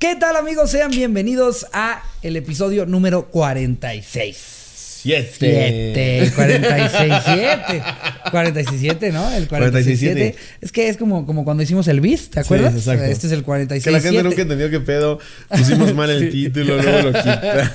[0.00, 0.70] ¿Qué tal amigos?
[0.70, 4.59] Sean bienvenidos a el episodio número 46.
[5.02, 5.92] 7.
[5.94, 7.82] 7, 46, 7.
[8.30, 9.30] 46, 7, ¿no?
[9.32, 10.34] El 46, 7.
[10.60, 12.72] Es que es como, como cuando hicimos el bis, ¿te acuerdas?
[12.72, 13.04] Sí, exacto.
[13.04, 14.28] Este es el 46, Que la gente 7.
[14.28, 15.18] nunca entendió qué pedo.
[15.48, 17.70] Pusimos mal el título, luego lo quitamos.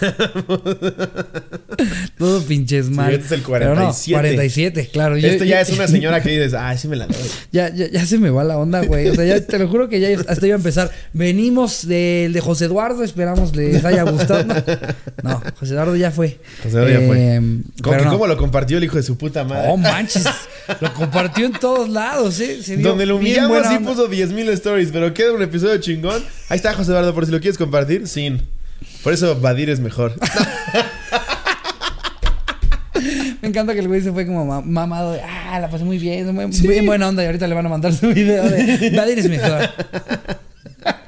[2.18, 3.14] Todo pinches mal.
[3.14, 4.12] este es el Pero no, 47.
[4.14, 5.18] 47, claro.
[5.18, 7.16] Yo- Esto ya yo- es una señora que dices, ay, sí me la doy.
[7.52, 9.10] Ya, ya, ya se me va la onda, güey.
[9.10, 10.92] O sea, ya te lo juro que ya hasta iba a empezar.
[11.14, 14.44] Venimos del de José Eduardo, esperamos les haya gustado.
[14.46, 14.56] No,
[15.24, 16.38] no, José Eduardo ya fue.
[16.64, 17.15] José Eduardo ya fue.
[17.18, 18.12] Eh, ¿Cómo, pero que no.
[18.12, 19.68] ¿Cómo lo compartió el hijo de su puta madre?
[19.70, 20.26] Oh, manches.
[20.82, 22.62] Lo compartió en todos lados, ¿eh?
[22.64, 23.90] Se Donde lo humillamos sí onda.
[23.92, 26.24] puso 10.000 stories, pero queda un episodio chingón.
[26.50, 28.42] Ahí está, José Eduardo, por si lo quieres compartir, sin.
[29.04, 30.14] Por eso Badir es mejor.
[33.42, 36.00] Me encanta que el güey se fue como ma- mamado de, ah, la pasé muy
[36.00, 36.48] bien, muy,
[36.86, 39.70] buena onda y ahorita le van a mandar su video de, Nadir es mejor.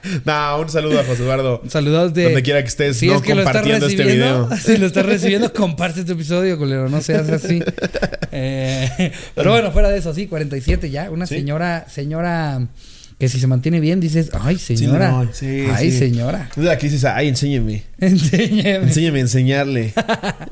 [0.26, 1.62] no, un saludo a José Eduardo.
[1.68, 2.24] Saludos de...
[2.24, 4.50] Donde quiera que estés, Si no es que lo estás compartiendo este video.
[4.64, 7.62] si lo estás recibiendo, comparte este episodio, culero, no seas así.
[8.40, 11.36] Eh, pero bueno, fuera de eso, sí, 47 ya, una Sí.
[11.36, 12.60] señora, señora
[13.20, 15.10] que si se mantiene bien dices, ay, señora.
[15.10, 15.98] no, sí, ay, sí.
[15.98, 16.50] señora.
[16.56, 17.84] Es la que dices, ay, enséñeme.
[18.00, 18.76] Enséñeme.
[18.88, 19.94] Enséñame a enseñarle.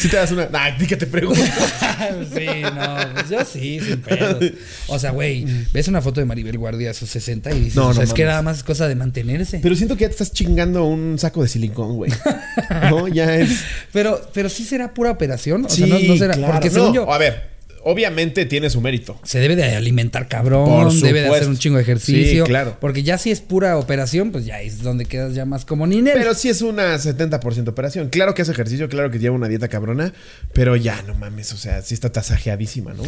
[0.00, 0.48] si te das una.
[0.48, 1.40] Nah, di que te pregunto.
[2.34, 4.44] sí, no, pues yo sí, sin pedos.
[4.88, 7.88] O sea, güey, ves una foto de Maribel Guardia a sus 60 y dices, No,
[7.88, 9.58] o sea, no es que nada más es cosa de mantenerse.
[9.58, 12.10] Pero, Pero siento que ya te estás chingando un saco de silicón, güey.
[12.90, 13.60] No, ya es.
[13.92, 15.64] pero, sí será pura operación.
[15.66, 16.34] O sea, no, no será.
[16.34, 16.54] claro.
[16.54, 17.55] Porque No, según yo, A ver,
[17.88, 19.18] obviamente tiene su mérito.
[19.22, 22.44] se debe de alimentar cabrón, Por debe de hacer un chingo de ejercicio.
[22.44, 22.76] Sí, claro.
[22.80, 26.14] Porque ya si es pura operación, pues ya es donde quedas ya más como Ninel.
[26.16, 28.08] Pero sí es una 70% operación.
[28.08, 30.12] Claro que hace ejercicio, claro que lleva una dieta cabrona,
[30.52, 33.04] pero ya no mames, o sea, sí está tasajeadísima, ¿no?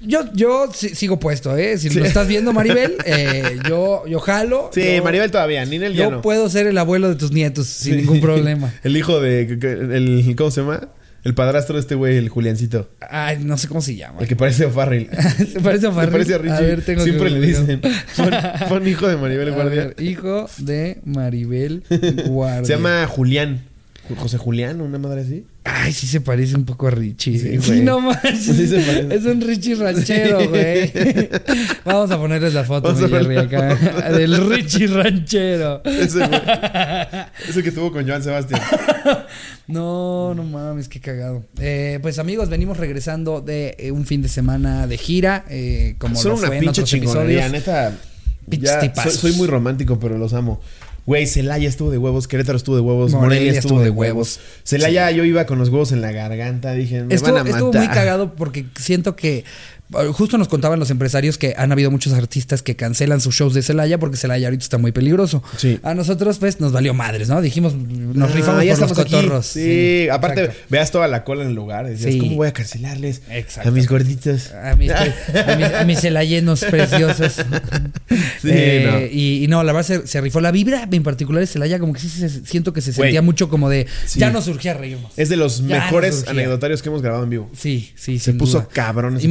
[0.00, 1.76] yo, yo sigo puesto, ¿eh?
[1.78, 1.98] Si Sí.
[1.98, 4.70] lo estás viendo, Maribel, eh, yo, yo jalo.
[4.72, 6.22] Sí, yo- Maribel todavía, Ninel ya Yo no.
[6.22, 7.98] puedo ser el abuelo de tus nietos sin Sí.
[8.00, 8.72] ningún problema.
[8.84, 9.40] El hijo de.
[9.42, 10.88] El, ¿Cómo se llama?
[11.22, 12.90] El padrastro de este güey, el Juliancito.
[13.10, 14.20] Ay, no sé cómo se llama.
[14.22, 15.08] El que parece O'Farrill.
[15.52, 16.12] ¿Se parece a Se Farrell?
[16.12, 16.60] parece a Richie.
[16.66, 17.80] ver, tengo Siempre que le dicen.
[18.16, 18.30] Pon,
[18.68, 19.84] pon hijo de Maribel A Guardia.
[19.88, 21.82] ver, hijo de Maribel
[22.26, 22.64] Guardia.
[22.64, 23.64] Se llama Julián.
[24.16, 25.44] José Julián, una madre así.
[25.64, 27.60] Ay, sí se parece un poco a Richie.
[27.60, 28.44] Sí, no manches.
[28.56, 29.14] Sí se parece.
[29.14, 30.92] es un Richie ranchero, güey.
[31.84, 33.74] Vamos a ponerles la foto, mi Jerry, acá.
[34.12, 35.82] Del Richie ranchero.
[35.84, 36.40] Ese güey.
[37.48, 38.60] Ese que tuvo con Joan Sebastián.
[39.66, 41.44] No, no mames, qué cagado.
[41.58, 45.44] Eh, pues amigos, venimos regresando de eh, un fin de semana de gira.
[45.48, 47.66] eh, como Son lo una fue en pinche otros chingonería, episodios.
[47.66, 47.92] neta.
[48.46, 50.60] Ya, soy muy romántico, pero los amo.
[51.06, 54.40] Güey, Celaya estuvo de huevos, Querétaro estuvo de huevos, Morelia, estuvo, de huevos.
[54.64, 57.58] Celaya yo iba con los huevos en la garganta, dije, me Estuvo, van a matar.
[57.58, 59.44] estuvo muy cagado porque siento que
[60.12, 63.62] justo nos contaban los empresarios que han habido muchos artistas que cancelan sus shows de
[63.62, 65.42] Celaya porque Celaya ahorita está muy peligroso.
[65.56, 65.78] Sí.
[65.82, 67.40] A nosotros pues nos valió madres, ¿no?
[67.42, 69.46] Dijimos, nos Ah, rifamos ya por los cotorros.
[69.46, 70.64] Sí, aparte exacto.
[70.70, 72.18] veas toda la cola en el lugar, decías, Sí.
[72.18, 73.68] ¿cómo voy a cancelarles Exacto.
[73.68, 74.52] a mis gorditos?
[74.52, 75.04] A mis, a
[75.56, 77.36] mis, a mis celayenos preciosos.
[78.42, 80.40] Sí, Eh, Y, y no, la verdad se, se rifó.
[80.40, 83.48] La vibra en particular de Celaya, como que sí se, siento que se sentía mucho
[83.48, 83.86] como de
[84.16, 85.12] ya nos surgía reírnos.
[85.16, 87.50] Es de los Ya mejores anecdotarios que hemos grabado en vivo.
[87.56, 88.68] Sí, sí, Se puso duda.
[88.72, 89.24] cabrón ese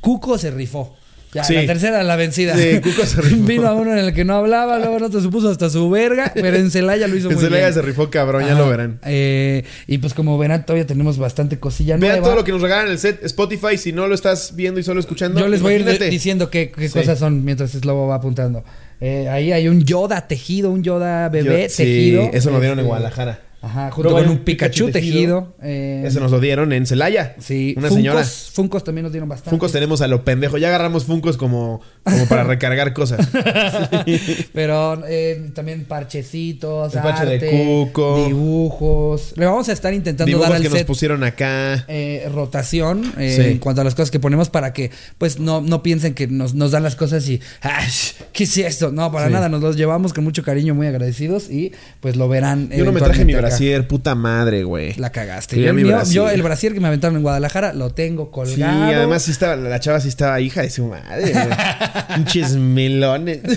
[0.00, 0.96] Cuco se rifó.
[1.32, 1.54] Ya, Sí.
[1.54, 2.56] la tercera la vencida.
[2.56, 3.36] Sí, Cuco se rifó.
[3.44, 5.90] Vino a uno en el que no hablaba, luego en otro se puso hasta su
[5.90, 7.74] verga, pero en Celaya lo hizo En muy Celaya bien.
[7.74, 9.00] se rifó cabrón, ya lo verán.
[9.04, 12.24] Eh, y pues como verán, todavía tenemos bastante cosilla Vean nueva.
[12.28, 13.76] todo lo que nos regalan en el set Spotify.
[13.78, 16.70] Si no lo estás viendo y solo escuchando, Yo les voy a ir diciendo qué,
[16.70, 17.00] qué Sí.
[17.00, 18.62] cosas son mientras Slobo va apuntando.
[19.00, 22.22] Eh, ahí hay un Yoda tejido, un Yoda bebé Yo- tejido.
[22.22, 23.40] Sí, eso lo dieron en Este, Guadalajara.
[23.64, 25.54] Ajá, junto Luego con un Pikachu, tejido.
[25.62, 27.34] eh, Eso nos lo dieron en Celaya.
[27.38, 28.24] Sí, Una Funkos, señora.
[28.24, 29.50] Funkos también nos dieron bastante.
[29.50, 30.58] Funcos tenemos a lo pendejo.
[30.58, 33.26] Ya agarramos Funcos como, como para recargar cosas.
[34.52, 38.26] Pero eh, también parchecitos, El parche de arte, Cuco.
[38.26, 39.32] dibujos.
[39.36, 41.84] Le vamos a estar intentando Dibujos dar al que nos set pusieron acá.
[41.88, 43.50] eh, rotación eh, Sí.
[43.52, 46.54] en cuanto a las cosas que ponemos para que pues no, no piensen que nos,
[46.54, 47.88] nos dan las cosas y "Ay,
[48.32, 48.92] ¿qué es esto?
[48.92, 49.32] No, para Sí.
[49.32, 52.70] nada, nos los llevamos con mucho cariño, muy agradecidos y pues lo verán.
[52.70, 53.40] Yo no me traje mi acá.
[53.58, 54.94] Brasier, puta madre, güey.
[54.94, 55.56] La cagaste.
[55.56, 56.14] Sí, Yo, el mi brasier.
[56.14, 58.84] yo el brasier que me aventaron en Guadalajara lo tengo Sí, colgado.
[58.96, 61.32] además sí estaba, la chava sí estaba hija de su madre.
[61.32, 61.46] güey.
[62.16, 63.40] Pinches melones.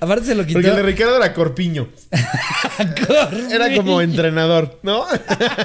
[0.00, 0.54] Aparte se lo quitó.
[0.58, 1.88] Porque el de Ricardo era Corpiño.
[3.50, 5.04] Era como entrenador, ¿no?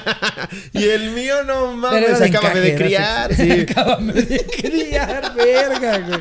[0.74, 3.34] y el mío no mames, de acaba de criar.
[3.34, 3.52] Sí.
[3.70, 6.20] Acábame de criar, verga, güey.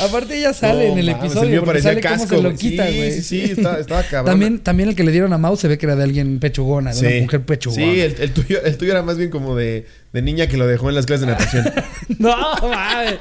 [0.00, 2.56] Aparte ella sale No, en el mames, episodio el sale cómo casco, se lo güey.
[2.56, 3.12] quita, Sí, güey.
[3.12, 4.24] sí, sí, estaba- estaba.
[4.24, 6.92] También, también el que le dieron a Mau se ve que era de alguien pechugona,
[6.94, 7.82] de una mujer pechugona.
[7.82, 10.66] Sí, el, el tuyo, el tuyo era más bien como de, de niña que lo
[10.66, 11.70] dejó en las clases de natación.
[12.18, 13.20] No, mames.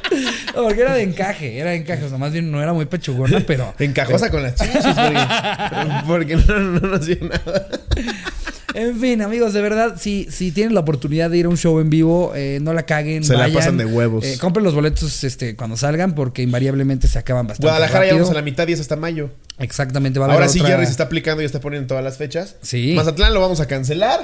[0.56, 2.04] No, porque era de encaje, era de encaje.
[2.06, 3.72] O sea, más bien no era muy pechugona, pero.
[3.78, 5.28] Encajosa con las chichis, porque,
[6.08, 7.70] porque no, no, no hacía nada.
[8.74, 11.80] En fin, amigos, de verdad, si, si tienen la oportunidad de ir a un show
[11.80, 13.24] en vivo, eh, no la caguen.
[13.24, 14.26] Se la pasan de huevos.
[14.26, 17.68] Eh, compren los boletos este, cuando salgan, porque invariablemente se acaban bastante.
[17.68, 19.30] Guadalajara ya vamos a la mitad y es hasta mayo.
[19.60, 22.04] Exactamente, va a haber Ahora sí, otra- Jerry se está aplicando y está poniendo todas
[22.04, 22.56] las fechas.
[22.64, 22.94] Sí.
[22.96, 24.22] Mazatlán lo vamos a cancelar.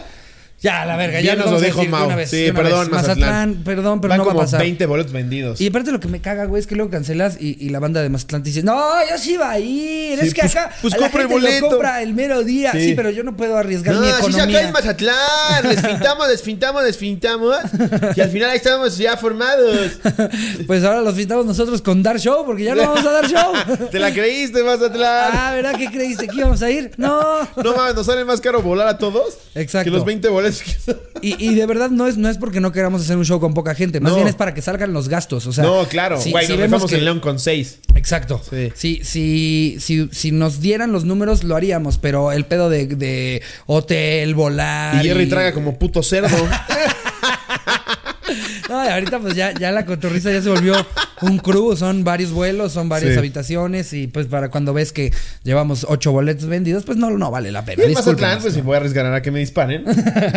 [0.65, 2.07] Ya, la verga, ya nos lo dijo Mau.
[2.07, 2.89] una vez, Sí, una perdón, vez.
[2.89, 3.56] Mazatlán.
[3.63, 4.59] perdón, pero Van no va a pasar.
[4.62, 5.62] 20 boletos vendidos.
[5.62, 8.01] Y aparte lo que me caga, güey, es que luego cancelas y, y la banda
[8.01, 8.75] de Mazatlán te dice, no,
[9.09, 10.19] yo sí iba a ir.
[10.19, 11.67] Sí, es que pues- acá pues a la compra el lo boleto".
[11.69, 12.71] compra el mero día.
[12.71, 12.89] Sí.
[12.89, 12.94] Sí.
[12.95, 14.62] pero yo no puedo arriesgar mi No, sí acá economía.
[14.62, 15.63] en Mazatlán.
[15.69, 17.57] Desfintamos, desfintamos, desfintamos.
[18.15, 19.91] Y al final ahí estábamos ya formados.
[20.67, 23.53] Pues ahora los invitamos nosotros con dar show, porque ya no vamos a dar show.
[23.91, 25.31] ¿Te la creíste, Mazatlán?
[25.33, 26.91] ah, ¿verdad que creíste que íbamos a ir?
[26.97, 27.21] No.
[27.63, 29.38] No mames, nos sale más caro volar a todos.
[29.53, 29.85] Exacto.
[29.85, 30.54] Que los 20 boletos.
[31.21, 33.53] Y, y de verdad no es, no es porque no queramos hacer un show con
[33.55, 34.17] poca gente, más No.
[34.17, 35.47] bien es para que salgan los gastos.
[35.47, 36.21] O sea, no, claro.
[36.21, 37.79] si- Güey, si nos vemos que- en León con 6.
[37.95, 38.41] Exacto.
[38.47, 38.71] Sí.
[38.75, 43.41] Si, si, si, si nos dieran los números, lo haríamos, pero el pedo de, de
[43.65, 45.03] hotel, volar.
[45.03, 46.27] Y Jerry traga como puto cerdo.
[48.69, 50.73] No, ahorita pues ya, ya la cotorriza ya se volvió
[51.21, 53.19] un crew, son varios vuelos, son varias Sí.
[53.19, 55.13] habitaciones y pues para cuando ves que
[55.44, 57.83] llevamos ocho boletos vendidos, pues no, no vale la pena.
[57.83, 59.83] Y en Mazatlán, pues si voy a arriesgar a que me disparen,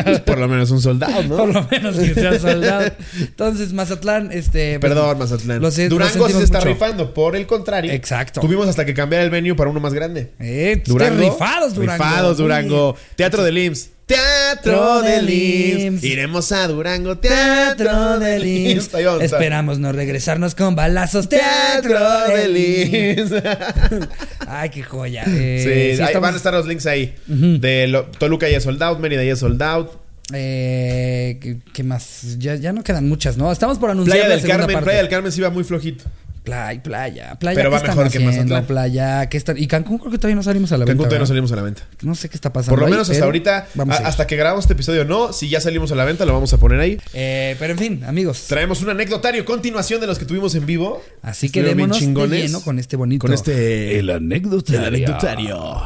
[0.05, 1.37] pues por lo menos un soldado, ¿no?
[1.37, 2.91] Por lo menos que sea soldado.
[3.19, 4.79] Entonces, Mazatlán, este.
[4.79, 5.61] pues, Perdón, Mazatlán.
[5.63, 6.69] lo sé- lo Durango sí se está mucho.
[6.71, 7.15] rifando.
[7.15, 7.91] Por el contrario.
[7.93, 8.41] Exacto.
[8.41, 10.33] Tuvimos hasta que cambiar el venue para uno más grande.
[10.39, 11.19] Eh, Durango.
[11.19, 12.05] qué rifados, Durango.
[12.05, 12.97] Rifados, Durango.
[13.17, 13.91] Teatro del IMSS.
[14.09, 16.03] Teatro del IMSS.
[16.03, 17.19] Iremos a Durango.
[17.19, 18.95] Teatro del IMSS.
[19.21, 21.29] Esperamos no regresarnos con balazos.
[21.29, 23.33] Teatro del IMSS.
[24.49, 25.25] Ay, qué joya.
[25.27, 27.15] Sí, Eh, sí ahí estamos- van a estar los links ahí.
[27.27, 29.91] De lo- Toluca ya es sold out, Mérida ya es sold out.
[30.33, 32.37] Eh, ¿qué, qué más?
[32.39, 33.53] Ya, ya no quedan muchas, ¿no?
[33.53, 34.85] Estamos por anunciar Playa la del segunda Carmen, parte.
[34.85, 36.05] Playa del Carmen sí va muy flojito.
[36.49, 37.57] Playa, playa, playa.
[37.57, 38.31] Pero ¿qué va mejor que haciendo?
[38.31, 38.67] Mazatlán.
[38.67, 39.59] Playa, ¿qué están?
[39.59, 41.09] Y Cancún creo que todavía no salimos a la Cancún venta.
[41.11, 41.83] todavía no salimos a la venta.
[42.03, 42.73] No sé qué está pasando.
[42.73, 44.07] Por lo ahí, menos hasta ahorita, vamos a a- ir.
[44.09, 45.33] hasta que grabamos este episodio, no.
[45.33, 46.99] Si ya salimos a la venta, lo vamos a poner ahí.
[47.15, 48.47] Eh, pero en fin, amigos.
[48.49, 51.03] Traemos un anecdotario, continuación de los que tuvimos en vivo.
[51.23, 53.21] Así que démonos de lleno con este bonito.
[53.23, 53.99] Con este.
[53.99, 54.81] El anecdotario.
[54.81, 55.83] el anecdotario.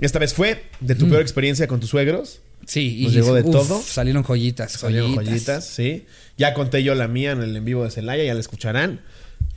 [0.00, 2.40] Esta vez fue de tu peor experiencia con tus suegros.
[2.66, 3.80] Sí, Nos llegó de uf, todo.
[3.82, 5.28] Salieron joyitas, Salieron joyitas.
[5.34, 6.06] joyitas, sí.
[6.38, 9.02] Ya conté yo la mía en el en vivo de Celaya, ya la escucharán.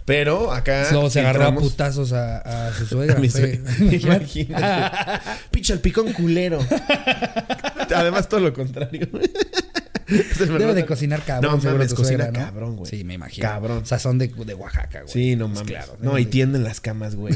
[0.05, 0.87] Pero acá.
[0.91, 2.37] Luego se agarró a putazos a,
[2.69, 3.19] a su suegra.
[3.19, 5.19] Mi fue- sue- Imagínate.
[5.51, 6.59] Pinche el picón culero.
[7.93, 9.07] Además, todo lo contrario.
[10.07, 12.33] Debe de cocinar cabrón, No mames, suegra, cocina ¿no?
[12.45, 12.89] cabrón, güey.
[12.89, 13.45] Sí, me imagino.
[13.45, 13.85] Cabrón.
[13.85, 15.11] Sazón de, de Oaxaca, güey.
[15.11, 15.71] Sí, no Pues mames.
[15.73, 17.35] claro, no, y de- tienden las camas, güey.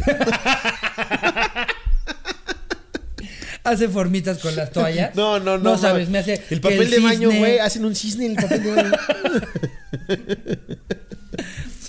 [3.66, 5.14] Hace formitas con las toallas.
[5.16, 5.72] No, no, no.
[5.72, 6.42] No sabes, me hace.
[6.50, 7.60] El papel de baño, güey.
[7.60, 8.92] Hacen un cisne en el papel de baño.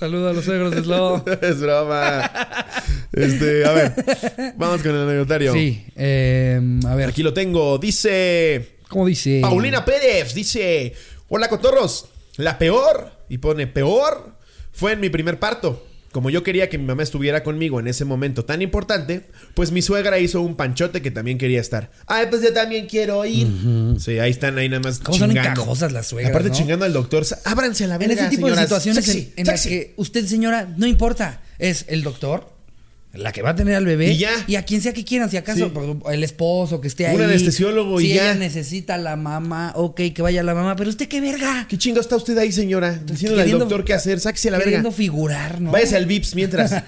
[0.02, 1.25] Saludo a los suegros de Slobo.
[1.43, 2.28] es broma.
[3.12, 3.94] Este, a ver.
[4.56, 5.52] Vamos con el anecdotario.
[5.52, 7.10] Sí, eh, a ver.
[7.10, 7.78] Aquí lo tengo.
[7.78, 8.78] Dice.
[8.88, 9.38] ¿Cómo dice?
[9.40, 10.93] Paulina Pérez dice:
[11.28, 12.06] Hola, cotorros.
[12.34, 14.34] La peor, y pone peor,
[14.72, 15.87] fue en mi primer parto.
[16.12, 19.81] Como yo quería que mi mamá estuviera conmigo en ese momento tan importante, pues mi
[19.82, 21.91] suegra hizo un panchote que también quería estar.
[22.06, 23.49] Ay, pues yo también quiero ir.
[23.99, 25.50] Sí, ahí están, ahí nada más ¿Cómo son chingando.
[25.62, 26.55] encajosas las suegras, Aparte no?
[26.55, 27.25] chingando al doctor.
[27.44, 30.69] Ábranse la En verga, ese tipo de situaciones Sexy, en, en las que usted, señora,
[30.76, 31.41] no importa.
[31.59, 32.51] Es el doctor,
[33.14, 34.11] la que va a tener al bebé.
[34.12, 34.31] Y ya.
[34.47, 35.28] Y a quien sea que quieran.
[35.31, 36.12] Si acaso, Sí.
[36.12, 37.16] el esposo que esté ahí.
[37.16, 38.31] Un anestesiólogo y si ya.
[38.31, 40.76] ella necesita la mamá, ok, que vaya la mamá.
[40.76, 41.66] Pero usted qué verga.
[41.69, 42.92] ¿Qué chingo está usted ahí, señora?
[42.92, 44.19] Diciéndole al doctor qué hacer.
[44.21, 44.71] Sáquese la verga.
[44.71, 45.71] Queriendo figurar, ¿no?
[45.73, 46.73] Váyase al VIPS mientras.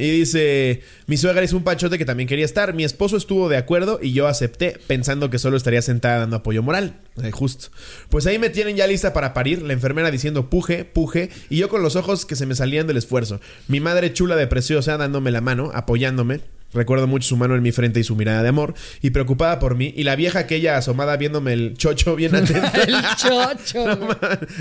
[0.00, 2.74] y dice: Mi suegra hizo un panchote que también quería estar.
[2.74, 6.62] Mi esposo estuvo de acuerdo y yo acepté, pensando que solo estaría sentada dando apoyo
[6.62, 7.00] moral.
[7.22, 7.68] Eh, justo.
[8.08, 9.62] Pues ahí me tienen ya lista para parir.
[9.62, 11.30] La enfermera diciendo puje, puje.
[11.48, 13.40] Y yo con los ojos que se me salían del esfuerzo.
[13.68, 16.40] Mi madre chula de preciosa dándome la mano, apoyándome.
[16.72, 18.74] Recuerdo mucho su mano en mi frente y su mirada de amor.
[19.02, 19.92] Y preocupada por mí.
[19.96, 22.72] Y la vieja aquella asomada viéndome el chocho bien atenta.
[22.82, 23.80] el chocho.
[23.90, 24.18] No, man,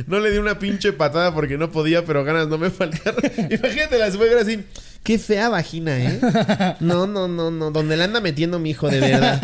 [0.08, 3.22] no le di una pinche patada porque no podía, pero ganas no me faltaron.
[3.52, 4.60] Imagínate la suegra así.
[5.04, 6.20] Qué fea vagina, ¿eh?
[6.82, 7.72] No, no, no, no.
[7.72, 9.42] Donde le anda metiendo mi hijo, de verdad.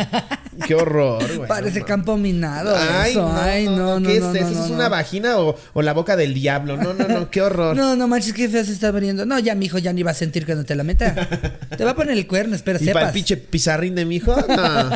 [0.66, 1.48] Qué horror, güey.
[1.48, 2.74] Parece no, campo minado.
[2.76, 3.28] Ay, eso.
[3.28, 4.08] no, Ay, no, no.
[4.08, 4.50] ¿Qué no, es eso?
[4.50, 6.76] no, ¿Es una vagina o, o la boca del diablo?
[6.76, 7.30] No, no, no.
[7.30, 7.76] Qué horror.
[7.76, 9.26] No, no manches, qué feo se está abriendo.
[9.26, 11.14] No, ya, mijo, ya ni va a sentir cuando te la meta.
[11.76, 14.34] Te va a poner el cuerno, espera, ¿Y para el pinche pizarrín de mi hijo?
[14.36, 14.90] No.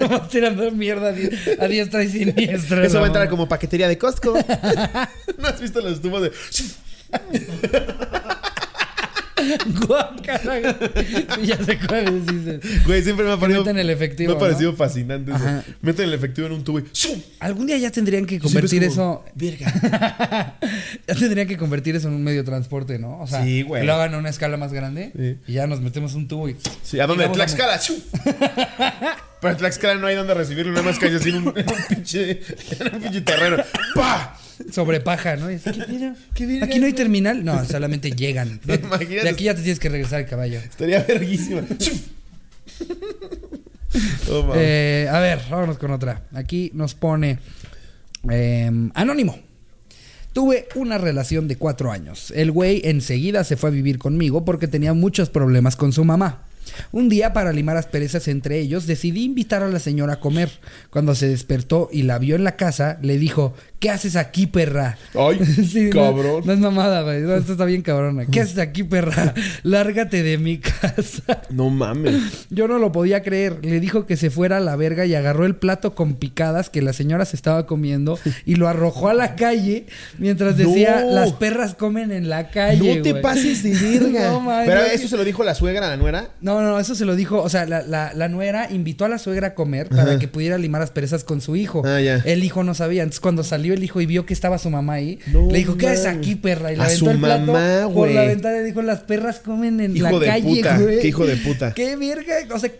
[0.00, 2.84] Vamos tirando mierda a di- a diestra y siniestra.
[2.84, 4.34] Eso va a entrar como paquetería de Costco.
[5.38, 6.32] ¿No has visto los tubos de.?
[9.86, 10.76] Guácala.
[11.36, 12.84] Sí, ya sé cuál dices.
[12.86, 13.64] Güey, siempre me ha parecido.
[13.64, 14.76] meten el efectivo, Me ha parecido ¿no?
[14.76, 15.62] fascinante eso.
[15.82, 16.84] Meten el efectivo en un tubo y.
[16.92, 17.20] ¡zum!
[17.40, 19.24] Algún día ya tendrían que es convertir como, eso.
[19.34, 20.56] Verga.
[21.08, 23.20] ya tendrían que convertir eso en un medio de transporte, ¿no?
[23.20, 23.82] O sea, Sí, güey.
[23.82, 25.38] que lo hagan a una escala más grande Sí.
[25.46, 26.56] y ya nos metemos un tubo y.
[26.82, 27.24] Sí, ¿a dónde?
[27.24, 27.78] a- Tlaxcala.
[27.78, 27.96] ¡zum!
[29.40, 31.66] Pero en Tlaxcala no hay donde recibirlo, nada más que hay así en un, en
[31.66, 32.42] un pinche.
[32.78, 33.56] En un pinche terreno.
[33.94, 34.36] ¡Pah!
[34.70, 35.48] Sobre paja, ¿no?
[35.48, 36.12] Es, ¿Qué?
[36.34, 37.44] ¿Qué Aquí no hay terminal.
[37.44, 38.60] No, solamente llegan.
[38.64, 39.22] Imagínate.
[39.22, 40.58] de aquí ya te tienes que regresar el caballo.
[40.58, 41.62] Estaría verguísima.
[44.30, 44.52] Oh.
[44.54, 46.22] Eh, a ver, vámonos con otra.
[46.32, 47.40] Aquí nos pone
[48.30, 49.36] eh, Anónimo.
[50.32, 52.32] Tuve una relación de cuatro años.
[52.36, 56.44] El güey enseguida se fue a vivir conmigo porque tenía muchos problemas con su mamá.
[56.92, 60.50] Un día, para limar asperezas entre ellos, decidí invitar a la señora a comer.
[60.90, 64.98] Cuando se despertó y la vio en la casa, le dijo, ¿qué haces aquí, perra?
[65.14, 65.38] Ay,
[65.92, 66.42] cabrón.
[66.44, 67.20] No, es mamada, güey.
[67.22, 68.26] No, esto está bien cabrona.
[68.26, 69.34] ¿Qué haces aquí, perra?
[69.62, 71.42] Lárgate de mi casa.
[71.50, 72.46] No mames.
[72.50, 73.58] Yo no lo podía creer.
[73.64, 76.82] Le dijo que se fuera a la verga y agarró el plato con picadas que
[76.82, 79.86] la señora se estaba comiendo y lo arrojó a la calle
[80.18, 81.12] mientras decía, No.
[81.12, 82.96] las perras comen en la calle.
[82.96, 83.22] no te güey".
[83.22, 84.40] pases de verga.
[84.66, 86.30] Pero eso se lo dijo la suegra, la nuera.
[86.40, 87.42] No, no, eso se lo dijo.
[87.42, 90.18] O sea, la, la, la nuera invitó a la suegra a comer para Ajá.
[90.18, 91.82] que pudiera limar las perezas con su hijo.
[91.84, 92.16] Ah, ya.
[92.24, 93.02] El hijo no sabía.
[93.02, 95.76] Entonces, cuando salió el hijo y vio que estaba su mamá ahí, No le dijo,
[95.76, 96.72] ¿qué haces aquí, perra?
[96.72, 99.40] Y le A aventó su el plato mamá, por la ventana y dijo, las perras
[99.40, 100.78] comen en Hijo la de calle, puta.
[100.78, 101.00] güey.
[101.00, 101.72] Qué hijo de puta.
[101.74, 102.34] Qué verga.
[102.54, 102.70] O sea,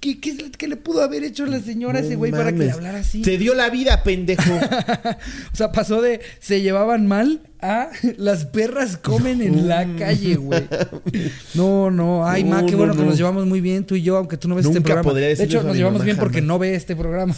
[0.00, 2.70] ¿qué, qué, qué le pudo haber hecho la señora a ese güey para que le
[2.72, 3.22] hablara así?
[3.22, 4.42] Te dio la vida, pendejo.
[5.52, 10.62] O sea, pasó de se llevaban mal a las perras comen en la calle, güey.
[11.54, 12.26] No, no.
[12.26, 13.06] Ay, No, ma, qué no, bueno que no.
[13.06, 15.08] nos llevamos muy bien tú y yo, aunque tú no ves este Nunca programa.
[15.10, 17.34] podría De hecho, eso a nos mi llevamos mamá, bien porque no ve este programa.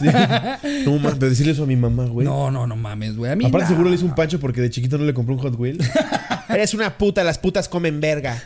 [0.84, 2.24] no mames, decirle eso a mi mamá, güey.
[2.26, 3.32] No, no, no mames, güey.
[3.32, 5.40] A mí Aparte seguro le hizo un pancho porque de chiquito no le compró un
[5.40, 5.78] Hot Wheel.
[6.52, 8.42] Eres una puta, las putas comen verga.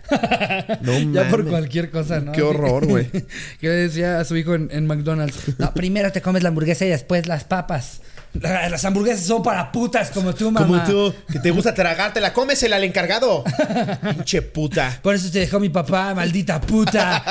[0.80, 1.50] No Ya por mames.
[1.50, 2.32] cualquier cosa, ¿no?
[2.32, 3.06] Qué horror, güey.
[3.60, 5.36] que le decía a su hijo en, en McDonald's.
[5.58, 8.00] No, primero te comes la hamburguesa y después las papas.
[8.40, 10.66] La- Las hamburguesas son para putas como tú, mamá.
[10.66, 13.42] Como tú, que te gusta tragártela, cómesela al encargado.
[14.14, 14.98] Pinche puta.
[15.02, 17.24] Por eso te dejó mi papá, maldita puta.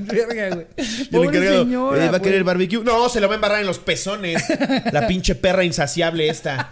[0.00, 0.66] Verga, güey.
[1.10, 2.84] Pobre encargado, señora, "Eh, ¿va a querer barbecue?
[2.84, 4.42] No, se lo va a embarrar en los pezones.
[4.92, 6.68] La pinche perra insaciable esta.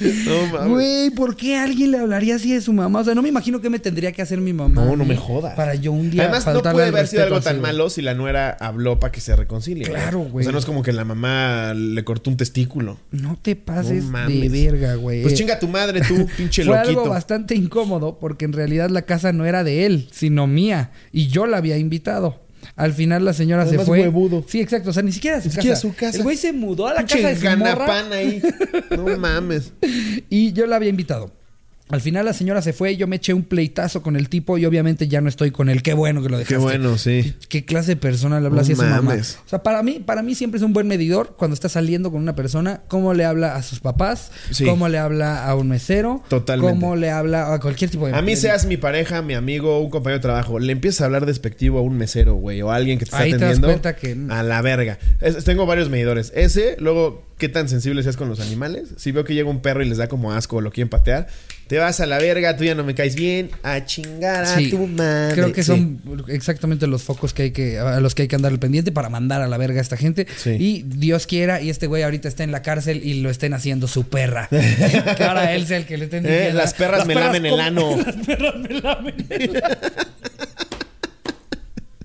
[0.00, 0.68] No mames.
[0.70, 3.00] Güey, ¿por qué alguien le hablaría así de su mamá?
[3.00, 4.84] O sea, no me imagino qué me tendría que hacer mi mamá.
[4.84, 5.54] No, no me jodas.
[5.54, 8.56] Para yo un día Además, no puede haber sido algo tan malo si la nuera
[8.60, 9.88] habló para que se reconcilien.
[9.88, 10.42] Claro, güey.
[10.42, 12.98] O sea, no es como que la mamá le cortó un testículo.
[13.10, 15.22] No te pases No de verga, güey.
[15.22, 17.00] Pues chinga tu madre, tú, pinche Fue loquito.
[17.00, 20.90] algo bastante incómodo porque en realidad la casa no era de él, sino mía.
[21.12, 22.47] Y yo la había invitado.
[22.78, 24.00] Al final la señora Además, se fue.
[24.02, 24.44] huevudo.
[24.48, 24.90] Sí, exacto.
[24.90, 25.72] O sea, ni siquiera a su, Ni casa.
[25.72, 26.16] a su casa.
[26.16, 28.40] El güey se mudó a la casa de su morra ahí.
[28.96, 29.72] No mames.
[30.30, 31.32] y yo la había invitado.
[31.90, 34.66] Al final la señora se fue, yo me eché un pleitazo con el tipo y
[34.66, 35.82] obviamente ya no estoy con él.
[35.82, 36.54] Qué bueno que lo dejaste.
[36.54, 37.34] Qué bueno, sí.
[37.48, 39.00] ¿Qué clase de persona le habla No así a su mamá?
[39.02, 39.38] mames.
[39.46, 42.20] O sea, para mí, para mí siempre es un buen medidor cuando está saliendo con
[42.20, 44.64] una persona, cómo le habla a sus papás, Sí.
[44.64, 46.72] cómo le habla a un mesero, Totalmente.
[46.74, 49.90] cómo le habla a cualquier tipo de A mí seas mi pareja, mi amigo, un
[49.90, 52.98] compañero de trabajo, le empiezas a hablar despectivo a un mesero, güey, o a alguien
[52.98, 53.68] que te está Ahí te das atendiendo.
[53.68, 54.98] cuenta que- A la verga.
[55.20, 56.32] Es- tengo varios medidores.
[56.34, 58.88] Ese, luego, qué tan sensible seas con los animales.
[58.96, 61.28] Si veo que llega un perro y les da como asco o lo quieren patear,
[61.68, 64.70] te vas a la verga, tú ya no me caes bien, a chingar a Sí,
[64.70, 65.34] tu madre.
[65.34, 65.66] Creo que Sí.
[65.68, 68.90] son exactamente los focos que hay que a los que hay que andar al pendiente
[68.90, 70.26] para mandar a la verga a esta gente.
[70.36, 70.50] Sí.
[70.58, 73.86] Y Dios quiera y este güey ahorita está en la cárcel y lo estén haciendo
[73.86, 74.48] su perra.
[75.16, 76.58] que ahora él sea el que le estén Eh, diciendo.
[76.58, 77.96] las perras me lamen el ano.
[78.04, 79.78] Las perras me lamen el ano.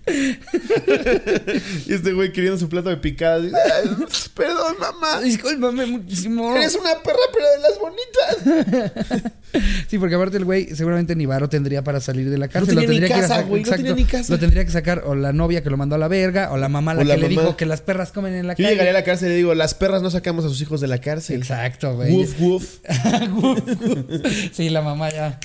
[1.87, 3.43] Y este güey queriendo su plato de picadas.
[3.43, 3.89] dice, "Ay,
[4.33, 5.21] Perdón, mamá.
[5.21, 6.55] Discúlpame muchísimo.
[6.55, 9.31] Eres una perra, pero de las bonitas.
[9.87, 12.69] Sí, porque aparte el güey seguramente ni varo tendría para salir de la cárcel.
[12.73, 13.83] tenía lo tendría ni que ir a casa, sac- güey, no exacto.
[13.83, 14.33] tenía ni casa.
[14.33, 16.69] Lo tendría que sacar o la novia que lo mandó a la verga o la
[16.69, 17.41] mamá la O que la le mamá.
[17.41, 18.69] dijo que las perras comen en la Yo calle.
[18.71, 20.87] llegaría a la cárcel y le digo, las perras no sacamos a sus hijos de
[20.87, 21.35] la cárcel.
[21.37, 22.11] Exacto, güey.
[22.11, 22.77] Woof, woof.
[24.53, 25.39] sí, la mamá ya.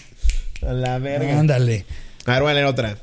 [0.66, 1.38] A la verga.
[1.38, 1.84] Ándale.
[2.24, 2.96] A ver, voy a leer otra.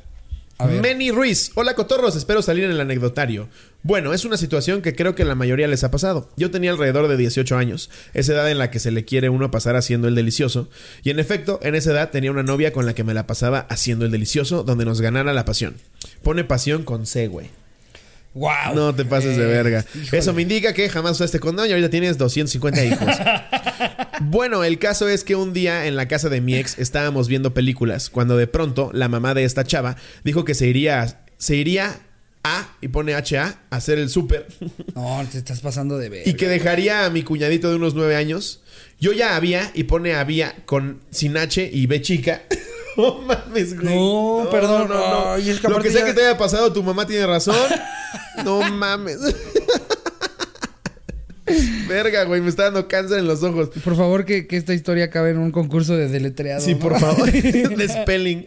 [0.64, 1.50] Meni Ruiz.
[1.54, 2.16] Hola, cotorros.
[2.16, 3.48] Espero salir en el anecdotario.
[3.82, 6.30] Bueno, es una situación que creo que la mayoría les ha pasado.
[6.36, 9.50] Yo tenía alrededor de 18 años, esa edad en la que se le quiere uno
[9.50, 10.68] pasar haciendo el delicioso.
[11.02, 13.66] Y en efecto, en esa edad tenía una novia con la que me la pasaba
[13.68, 15.76] haciendo el delicioso, donde nos ganara la pasión.
[16.22, 17.50] Pone pasión con C, güey.
[18.34, 18.74] Wow.
[18.74, 19.84] No te pases de verga.
[19.94, 20.18] híjole.
[20.18, 23.08] Eso me indica que jamás usaste condón y ahorita tienes 250 hijos.
[24.20, 27.54] bueno, el caso es que un día en la casa de mi ex estábamos viendo
[27.54, 32.00] películas cuando de pronto la mamá de esta chava dijo que se iría se iría
[32.44, 34.46] a y pone HA a hacer el súper
[34.94, 36.28] No, te estás pasando de ver.
[36.28, 38.62] y que dejaría a mi cuñadito de unos nueve años.
[39.00, 42.42] Yo ya había y pone había con sin H y B chica.
[42.96, 43.94] No mames, güey.
[43.94, 44.88] No, perdón.
[44.90, 47.54] Ay, es que Lo que sea ya- que te haya pasado, tu mamá tiene razón.
[48.42, 49.18] No mames.
[51.88, 53.70] Verga, güey, me está dando cáncer en los ojos.
[53.84, 56.60] Por favor, que, que esta historia acabe en un concurso de deletreado.
[56.60, 56.80] Sí, ¿no?
[56.80, 57.30] por favor.
[57.32, 58.44] de spelling.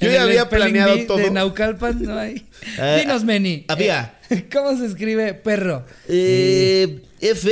[0.00, 1.18] Yo ya había planeado todo.
[1.18, 2.46] De Naucalpan no hay.
[2.78, 3.64] Eh, Dinos, Meni.
[3.68, 4.14] había.
[4.30, 5.84] eh, ¿Cómo se escribe perro?
[6.08, 7.50] Eh, F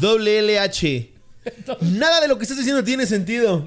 [0.00, 1.10] doble L H.
[1.80, 3.64] Nada de lo que estás diciendo tiene sentido.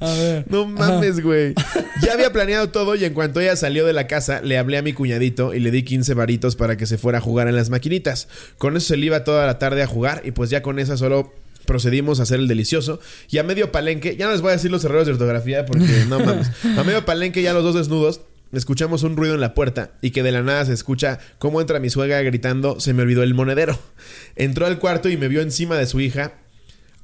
[0.00, 0.44] A ver.
[0.48, 1.54] No mames, güey.
[2.02, 4.82] Ya había planeado todo y en cuanto ella salió de la casa, le hablé a
[4.82, 7.70] mi cuñadito y le di 15 varitos para que se fuera a jugar en las
[7.70, 8.28] maquinitas.
[8.58, 10.96] Con eso se le iba toda la tarde a jugar y pues ya con esa
[10.96, 11.32] solo
[11.66, 13.00] procedimos a hacer el delicioso.
[13.30, 16.04] Y a medio palenque, ya no les voy a decir los errores de ortografía porque
[16.08, 16.48] no mames.
[16.76, 18.20] A medio palenque ya los dos desnudos.
[18.52, 21.80] Escuchamos un ruido en la puerta y que de la nada se escucha cómo entra
[21.80, 23.78] mi suegra gritando, se me olvidó el monedero.
[24.36, 26.34] Entró al cuarto y me vio encima de su hija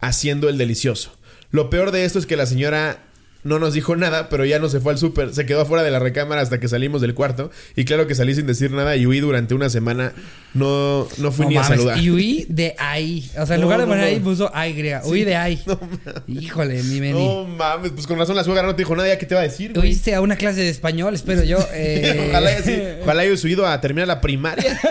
[0.00, 1.17] haciendo el delicioso.
[1.50, 2.98] Lo peor de esto es que la señora
[3.44, 5.32] no nos dijo nada, pero ya no se fue al súper.
[5.32, 7.50] Se quedó afuera de la recámara hasta que salimos del cuarto.
[7.76, 10.12] Y claro que salí sin decir nada y huí durante una semana.
[10.54, 11.98] No, no fui No ni a saludar.
[11.98, 13.30] Y huí de ahí.
[13.38, 14.06] O sea, en No, lugar de poner no.
[14.10, 15.02] ahí puso ay griega.
[15.04, 15.62] Huí de ahí.
[16.26, 17.24] Híjole, mi Meni.
[17.26, 19.08] No mames, pues con razón la suegra no te dijo nada.
[19.08, 19.72] ¿Ya qué te va a decir?
[19.72, 19.86] güey?
[19.88, 21.58] Huiste a una clase de español, espero yo.
[21.72, 24.78] eh, ojalá, haya sido- ojalá haya ido a terminar la primaria.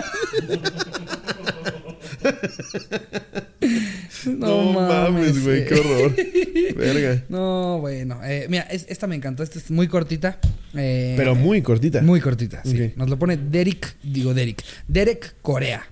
[4.26, 5.66] No, mames, güey, eh.
[5.68, 6.14] qué horror.
[6.76, 7.24] Verga.
[7.28, 8.20] No, bueno.
[8.24, 9.42] eh, mira, es- esta me encantó.
[9.42, 10.38] Esta es muy cortita.
[10.74, 12.00] eh, Pero muy cortita.
[12.02, 12.92] Muy cortita, sí.
[12.96, 15.84] Nos lo pone Derek, digo Derek, Derek Corea.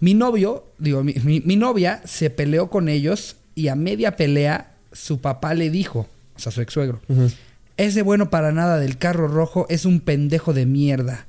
[0.00, 4.72] Mi novio, digo, mi, mi- mi novia se peleó con ellos y a media pelea
[4.92, 7.00] su papá le dijo, o sea, su ex suegro,
[7.76, 11.26] ese bueno para nada del carro rojo es un pendejo de mierda.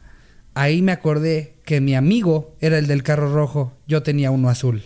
[0.60, 4.82] Ahí me acordé que mi amigo era el del carro rojo, yo tenía uno azul.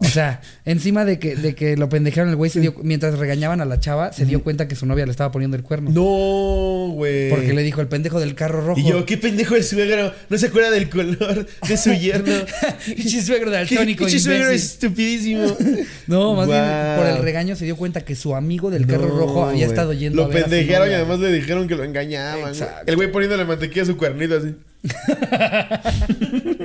[0.00, 3.60] O sea, encima de que, de que lo pendejaron el güey, se dio, mientras regañaban
[3.60, 5.90] a la chava, se dio cuenta que su novia le estaba poniendo el cuerno.
[5.90, 7.30] No, güey.
[7.30, 8.78] Porque le dijo el pendejo del carro rojo.
[8.78, 10.12] Y yo, qué pendejo el suegro.
[10.28, 12.32] No se acuerda del color de su yerno.
[12.86, 15.56] Pinche suegro de altónico pinche suegro estupidísimo.
[16.06, 16.62] No, más bien
[16.96, 19.92] por el regaño se dio cuenta que su amigo del carro No, rojo había estado
[19.92, 22.48] yendo Lo a ver a pendejaron y además le dijeron que lo engañaban.
[22.48, 22.84] Exacto.
[22.86, 24.54] El güey poniéndole mantequilla a su cuernito así.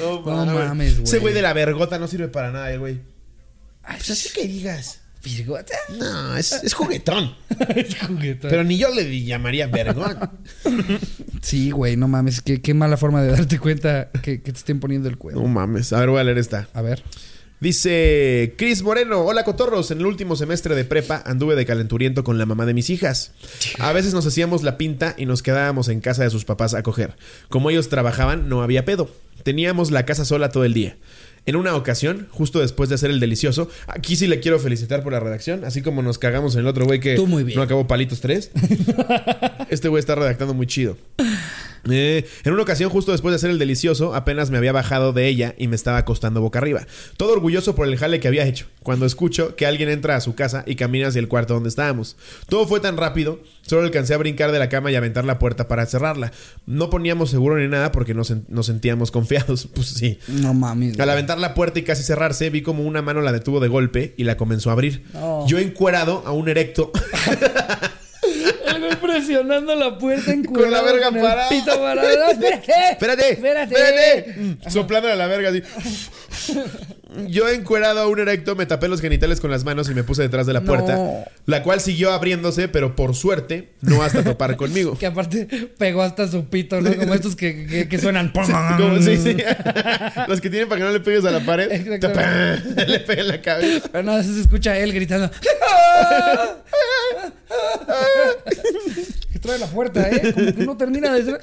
[0.00, 1.04] no, mames, güey.
[1.04, 3.00] Ese güey de la vergota no sirve para nada, el güey.
[3.82, 5.00] Ay, pues así que digas.
[5.22, 5.74] Virgota.
[5.98, 7.34] No, es, es juguetón.
[7.76, 8.50] Es juguetón.
[8.50, 10.18] Pero ni yo le llamaría vergón.
[11.42, 12.42] Sí, güey, no mames.
[12.42, 15.40] Qué, qué mala forma de darte cuenta que, que te estén poniendo el cuerno.
[15.40, 15.92] No mames.
[15.94, 16.68] A ver, voy a leer esta.
[16.74, 17.02] A ver.
[17.60, 22.38] Dice Cris Moreno, hola cotorros, en el último semestre de prepa anduve de calenturiento con
[22.38, 23.32] la mamá de mis hijas.
[23.78, 26.82] A veces nos hacíamos la pinta y nos quedábamos en casa de sus papás a
[26.82, 27.16] coger.
[27.50, 29.10] Como ellos trabajaban, no había pedo.
[29.42, 30.96] Teníamos la casa sola todo el día.
[31.46, 35.12] En una ocasión, justo después de hacer el delicioso, aquí sí le quiero felicitar por
[35.12, 37.56] la redacción, así como nos cagamos en el otro güey que Tú muy bien.
[37.56, 38.50] no acabó palitos tres.
[39.70, 40.96] este güey está redactando muy chido.
[41.88, 45.26] Eh, en una ocasión, justo después de hacer el delicioso, apenas me había bajado de
[45.28, 46.86] ella y me estaba acostando boca arriba.
[47.16, 48.66] Todo orgulloso por el jale que había hecho.
[48.82, 52.16] Cuando escucho que alguien entra a su casa y camina hacia el cuarto donde estábamos.
[52.48, 55.68] Todo fue tan rápido, solo alcancé a brincar de la cama y aventar la puerta
[55.68, 56.32] para cerrarla.
[56.66, 59.68] No poníamos seguro ni nada porque nos, nos sentíamos confiados.
[59.80, 60.18] Pues sí.
[60.28, 60.98] No mames.
[61.00, 64.14] Al aventar la puerta y casi cerrarse, vi como una mano la detuvo de golpe
[64.16, 65.04] y la comenzó a abrir.
[65.14, 65.46] No.
[65.46, 66.90] Yo encuerado a un erecto.
[68.74, 71.48] El güey presionando la puerta en Con la verga parada.
[71.48, 72.08] Pito parado.
[72.08, 72.72] No, espérate.
[72.92, 73.74] Espérate, Espérate.
[73.74, 74.70] espérate.
[74.70, 75.62] Soplándole a la verga así.
[77.28, 80.22] Yo encuerado a un erecto me tapé los genitales con las manos y me puse
[80.22, 81.24] detrás de la puerta, No.
[81.46, 84.96] la cual siguió abriéndose, pero por suerte no hasta topar conmigo.
[84.98, 85.46] Que aparte
[85.78, 86.94] pegó hasta su pito, ¿no?
[86.94, 88.30] Como estos que, que, que suenan.
[88.32, 89.36] Como- sí, sí.
[90.28, 91.70] Los que tienen para que no le pegues a la pared,
[92.86, 93.88] le pega en la cabeza.
[93.90, 95.30] Pero nada, se escucha a él gritando.
[99.32, 100.32] que trae la puerta, ¿eh?
[100.32, 101.40] Como que no termina de ser.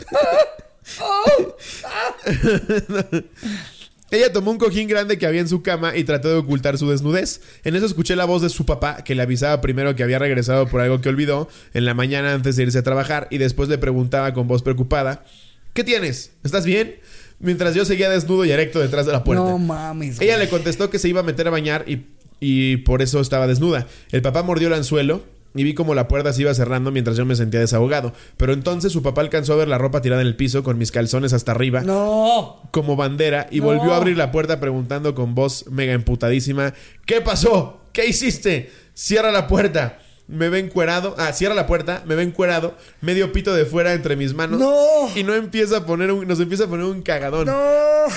[4.09, 6.89] Ella tomó un cojín grande que había en su cama y trató de ocultar su
[6.89, 7.41] desnudez.
[7.63, 10.67] En eso escuché la voz de su papá, que le avisaba primero que había regresado
[10.67, 13.77] por algo que olvidó en la mañana antes de irse a trabajar y después le
[13.77, 15.25] preguntaba con voz preocupada,
[15.73, 16.31] ¿qué tienes?
[16.43, 16.95] ¿Estás bien?
[17.39, 19.43] Mientras yo seguía desnudo y erecto detrás de la puerta.
[19.43, 20.21] No mames.
[20.21, 22.05] Ella le contestó que se iba a meter a bañar y,
[22.39, 23.87] y por eso estaba desnuda.
[24.11, 25.23] El papá mordió el anzuelo
[25.57, 28.13] y vi como la puerta se iba cerrando mientras yo me sentía desahogado.
[28.37, 30.91] Pero entonces su papá alcanzó a ver la ropa tirada en el piso con mis
[30.91, 32.61] calzones hasta arriba No.
[32.71, 33.65] como bandera y No.
[33.65, 36.73] volvió a abrir la puerta preguntando con voz mega emputadísima:
[37.05, 37.81] ¿Qué pasó?
[37.93, 38.71] ¿Qué hiciste?
[38.93, 39.99] Cierra la puerta.
[40.27, 41.15] Me ve encuerado.
[41.17, 44.59] Ah, cierra la puerta, me ve encuerado, medio pito de fuera entre mis manos.
[44.59, 45.09] No.
[45.15, 47.45] Y no empieza a poner un, nos empieza a poner un cagadón.
[47.47, 47.57] No.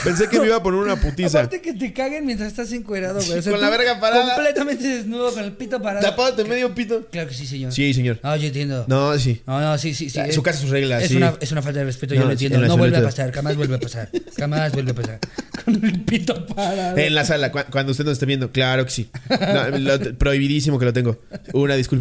[0.04, 1.38] Pensé que me iba a poner una putiza.
[1.38, 3.38] Aparte que te caguen mientras estás encuerado, güey.
[3.38, 4.34] O sea, Con la verga parada.
[4.34, 6.04] Completamente desnudo con el pito parado.
[6.08, 7.06] Tapándote medio pito.
[7.10, 7.72] Claro que sí, señor.
[7.72, 8.18] Sí, señor.
[8.22, 8.84] Ah, yo entiendo.
[8.88, 9.40] No, sí.
[9.46, 10.20] No, no, sí, sí, sí.
[10.32, 11.16] Su casa, sus reglas, Es, sí.
[11.16, 12.58] una, es una falta de respeto, No, yo lo entiendo.
[12.60, 14.08] en No vuelve a pasar, jamás vuelve a pasar.
[14.36, 15.18] Jamás vuelve a pasar.
[15.64, 16.96] Con el pito parado.
[16.98, 19.10] En la sala, cu- cuando usted nos esté viendo, claro que sí.
[19.28, 21.18] No, lo- prohibidísimo que lo tengo.
[21.52, 21.99] Una disculpa.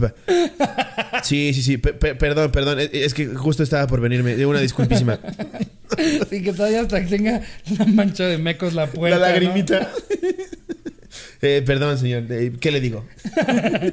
[1.23, 1.77] Sí, sí, sí.
[1.77, 2.79] Pe- perdón, perdón.
[2.79, 4.45] Es, que justo estaba por venirme.
[4.45, 5.19] Una disculpísima.
[6.29, 9.17] Sí, que todavía hasta que tenga una mancha de mecos la puerta.
[9.17, 9.53] La ¿no?
[11.41, 12.23] Eh, perdón, señor.
[12.29, 13.05] Eh, ¿Qué le digo?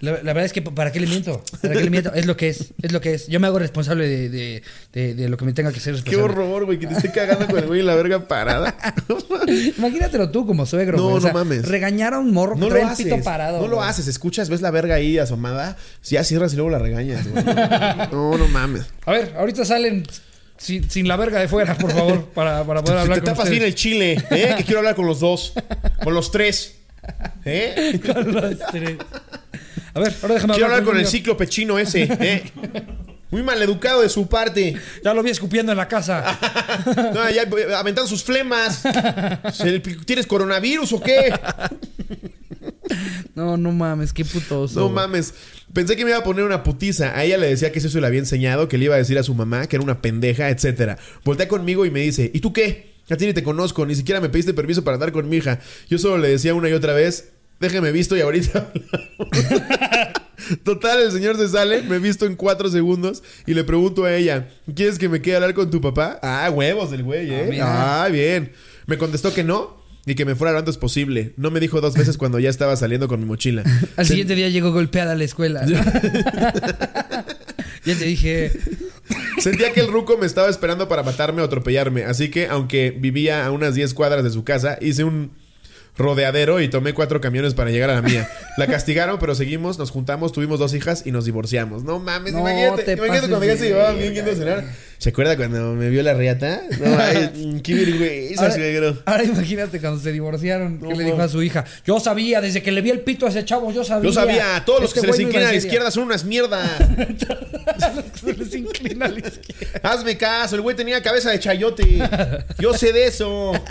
[0.00, 1.42] La, la verdad es que, ¿para qué le miento?
[1.60, 2.14] ¿Para qué le miento?
[2.14, 3.26] Es lo que es, es lo que es.
[3.26, 4.62] Yo me hago responsable de, de,
[4.92, 6.44] de, de lo que me tenga que ser Qué responsable.
[6.44, 8.76] horror, güey, que te esté cagando con el güey en la verga parada.
[9.76, 11.16] Imagínatelo tú como suegro, No, güey.
[11.16, 11.66] O no mames.
[11.66, 13.06] Regañar a un morro que No trae lo el haces.
[13.06, 13.60] pito parado.
[13.60, 14.06] no lo haces.
[14.06, 15.76] Escuchas, ves la verga ahí asomada.
[16.04, 17.44] Ya cierras y luego la regañas, güey.
[18.12, 18.82] No, no mames.
[19.04, 20.04] A ver, ahorita salen
[20.58, 23.44] sin, sin la verga de fuera, por favor, para, para poder hablar te con tapas
[23.44, 23.50] ustedes.
[23.58, 24.54] bien el chile, ¿eh?
[24.58, 25.52] Que quiero hablar con los dos.
[26.04, 26.74] Con los tres.
[27.44, 27.98] ¿Eh?
[28.12, 28.98] Con los tres.
[29.94, 32.42] A ver, ahora déjame Quiero hablar con el ciclo pechino ese, ¿eh?
[33.30, 34.76] Muy maleducado de su parte.
[35.04, 36.38] Ya lo vi escupiendo en la casa.
[37.14, 38.82] No, ya eh, aventando sus flemas.
[39.52, 41.32] ¿Se- ¿Tienes coronavirus o qué?
[43.34, 44.80] No, no mames, qué putoso.
[44.80, 45.32] No mames.
[45.72, 47.16] Pensé que me iba a poner una putiza.
[47.16, 49.16] A ella le decía que eso se le había enseñado, que le iba a decir
[49.18, 50.98] a su mamá que era una pendeja, etcétera.
[51.24, 52.94] Voltea conmigo y me dice, ¿y tú qué?
[53.10, 55.60] A ti ni te conozco, ni siquiera me pediste permiso para andar con mi hija.
[55.88, 59.68] Yo solo le decía una y otra vez, déjeme visto y ahorita hablamos".
[60.64, 64.48] Total, el señor se sale, me visto en cuatro segundos y le pregunto a ella,
[64.74, 66.18] ¿quieres que me quede a hablar con tu papá?
[66.22, 67.46] Ah, huevos del güey, Ah, ¿eh?
[67.50, 68.04] mira.
[68.04, 68.52] Ah, bien.
[68.86, 69.77] Me contestó que no.
[70.06, 71.32] Y que me fuera lo antes posible.
[71.36, 73.62] No me dijo dos veces cuando ya estaba saliendo con mi mochila.
[73.96, 75.64] Al Se- siguiente día llegó golpeada a la escuela.
[77.84, 78.52] ya te dije.
[79.38, 83.46] Sentía que el ruco me estaba esperando para matarme o atropellarme, así que aunque vivía
[83.46, 85.30] a unas 10 cuadras de su casa, hice un
[85.96, 88.28] rodeadero y tomé cuatro camiones para llegar a la mía.
[88.56, 91.84] La castigaron, pero seguimos, nos juntamos, tuvimos dos hijas y nos divorciamos.
[91.84, 94.64] No mames, No imagínate, te imagínate cuando ya de se llevaban bien yendo a cenar.
[94.98, 96.60] ¿Se acuerda cuando me vio la riata?
[96.80, 101.28] No, ay, qué vergüenza, Ahora, ahora imagínate cuando se divorciaron, No, que le dijo a
[101.28, 104.08] su hija, yo sabía, desde que le vi el pito a ese chavo, yo sabía.
[104.08, 105.68] Yo sabía, todos los Este que se les inclinan a la en serio".
[105.68, 106.68] izquierda son unas mierdas.
[108.18, 109.80] Se les inclina a la izquierda.
[109.88, 112.00] Hazme caso, el güey tenía cabeza de chayote.
[112.58, 113.52] Yo sé de eso.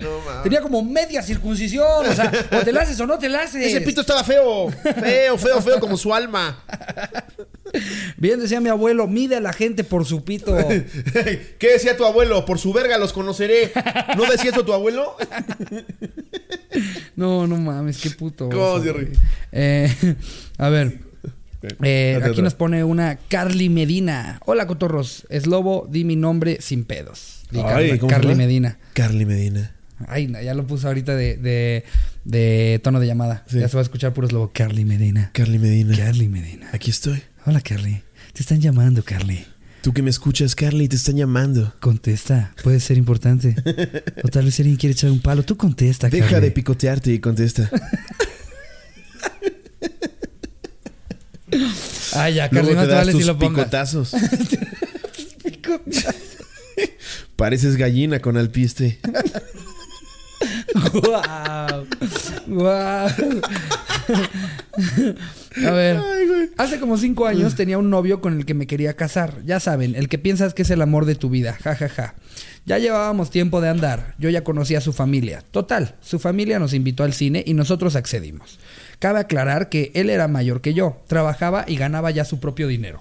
[0.00, 0.42] No mames.
[0.44, 3.66] Tenía como media circuncisión, o sea, o te la haces o no te la haces.
[3.66, 4.70] Ese pito estaba feo.
[4.70, 6.64] Feo, feo, feo como su alma.
[8.16, 10.56] Bien decía mi abuelo, mide a la gente por su pito.
[11.58, 12.44] ¿Qué decía tu abuelo?
[12.44, 13.72] Por su verga los conoceré.
[14.16, 15.16] ¿No decía eso tu abuelo?
[17.16, 18.48] No, no mames, qué puto.
[18.48, 19.06] ¿Cómo, Jerry?
[19.06, 19.16] güey.
[19.52, 19.92] Eh,
[20.56, 21.00] a ver.
[21.82, 24.40] eh, aquí nos pone una Carly Medina.
[24.46, 25.26] Hola, cotorros.
[25.30, 27.42] Es lobo, di mi nombre sin pedos.
[27.50, 28.34] Di Ay, Carly, ¿cómo se?
[28.34, 28.78] Medina.
[28.94, 29.74] Carly Medina.
[30.06, 31.84] Ay, ya lo puso ahorita de, de,
[32.24, 33.44] de tono de llamada.
[33.48, 33.58] Sí.
[33.58, 34.50] Ya se va a escuchar puros lobo.
[34.54, 35.30] Carly Medina.
[35.34, 35.96] Carly Medina.
[35.96, 36.70] Carly Medina.
[36.72, 37.22] Aquí estoy.
[37.44, 38.02] Hola, Carly.
[38.32, 39.44] Te están llamando, Carly.
[39.82, 41.72] Tú que me escuchas, Carly, te están llamando.
[41.80, 42.52] Contesta.
[42.62, 43.56] Puede ser importante.
[44.22, 45.42] o tal vez alguien quiere echar un palo.
[45.42, 46.46] Tú contesta, Deja Carly.
[46.48, 47.70] de picotearte y contesta.
[52.14, 53.64] Ay, ya, Carly, Luego no te te vale tus si lo pongas.
[53.64, 54.12] picotazos.
[57.36, 59.00] Pareces gallina con alpiste.
[60.92, 61.86] ¡Guau!
[62.46, 63.08] ¡Guau!
[65.66, 66.00] A ver,
[66.56, 69.42] hace como cinco años tenía un novio con el que me quería casar.
[69.44, 71.58] Ya saben, el que piensas que es el amor de tu vida.
[71.62, 72.14] Ja, ja, ja.
[72.66, 74.14] Ya llevábamos tiempo de andar.
[74.18, 75.42] Yo ya conocía a su familia.
[75.50, 78.58] Total, su familia nos invitó al cine y nosotros accedimos.
[78.98, 83.00] Cabe aclarar que él era mayor que yo, trabajaba y ganaba ya su propio dinero.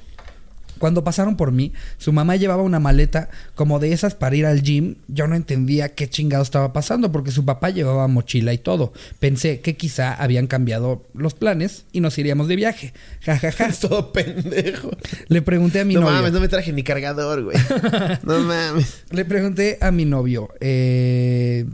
[0.80, 4.62] Cuando pasaron por mí, su mamá llevaba una maleta como de esas para ir al
[4.64, 4.96] gym.
[5.08, 8.94] Yo no entendía qué chingado estaba pasando porque su papá llevaba mochila y todo.
[9.20, 12.94] Pensé que quizá habían cambiado los planes y nos iríamos de viaje.
[13.22, 13.68] Ja, ja, ja.
[13.68, 14.90] Es todo pendejo.
[15.28, 16.16] Le pregunté a mi no novio.
[16.16, 17.58] mames, no me traje ni cargador, güey.
[18.24, 19.04] No mames.
[19.12, 20.50] Le pregunté a mi novio.
[20.62, 21.66] Eh,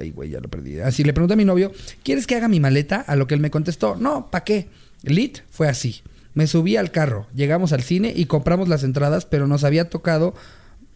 [0.00, 0.80] ay, güey, ya lo perdí.
[0.80, 2.96] Así le pregunté a mi novio: ¿Quieres que haga mi maleta?
[3.06, 4.68] A lo que él me contestó: No, ¿para qué?
[5.02, 6.02] Lit fue así.
[6.36, 10.34] Me subí al carro, llegamos al cine y compramos las entradas, pero nos había tocado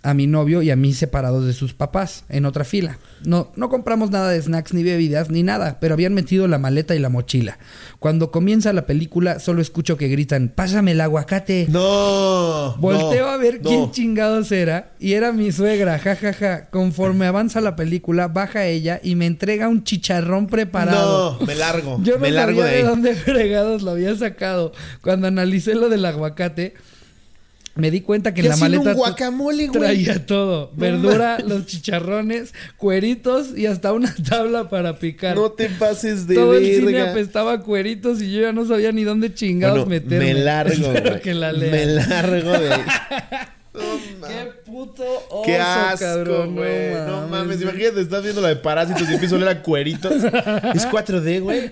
[0.03, 2.99] a mi novio y a mí separados de sus papás en otra fila.
[3.25, 6.95] No, no compramos nada de snacks ni bebidas ni nada, pero habían metido la maleta
[6.95, 7.59] y la mochila.
[7.99, 11.67] Cuando comienza la película, solo escucho que gritan: ¡Pásame el aguacate!
[11.69, 12.77] No.
[12.79, 13.69] Volteo no, a ver no.
[13.69, 16.71] quién chingados era y era mi suegra, jajaja.
[16.71, 21.37] Conforme avanza la película, baja ella y me entrega un chicharrón preparado.
[21.39, 22.01] No, me largo.
[22.03, 22.83] Yo no me largo sabía de de, ahí.
[22.89, 24.73] dónde fregados lo había sacado.
[25.03, 26.75] Cuando analicé lo del aguacate,
[27.77, 29.81] me di cuenta que en la maleta un guacamole, güey.
[29.81, 30.73] traía todo.
[30.75, 35.37] Verdura, los chicharrones, cueritos y hasta una tabla para picar.
[35.37, 38.93] No te pases de todo el cine apestaba a cueritos y yo ya no sabía
[38.93, 40.35] ni dónde chingados Bueno, meterme.
[40.35, 41.71] me largo, güey.
[41.71, 42.83] Me largo de ahí.
[43.73, 46.93] No Qué puto oso, Qué asco, güey.
[47.07, 50.13] No, mames, imagínate, estás viendo la de parásitos y empiezo a oler a cueritos.
[50.13, 51.71] Es 4D, güey.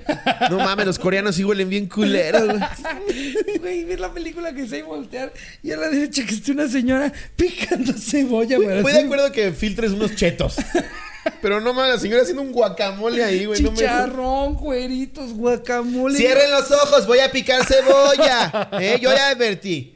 [0.49, 2.61] No mames, los coreanos sí huelen bien culeros, güey.
[3.59, 5.33] Güey, ver la película que sé y voltear
[5.63, 8.59] y a la derecha que esté una señora picando cebolla.
[8.59, 10.57] para Estoy de acuerdo que filtres unos chetos.
[11.42, 13.61] Pero no mames, la señora haciendo un guacamole ahí, güey.
[13.62, 13.76] No me...
[13.76, 16.16] Chicharrón, cueritos, guacamole.
[16.16, 18.68] Cierren los ojos, voy a picar cebolla.
[18.81, 18.98] ¿Eh?
[19.00, 19.94] Yo ya advertí.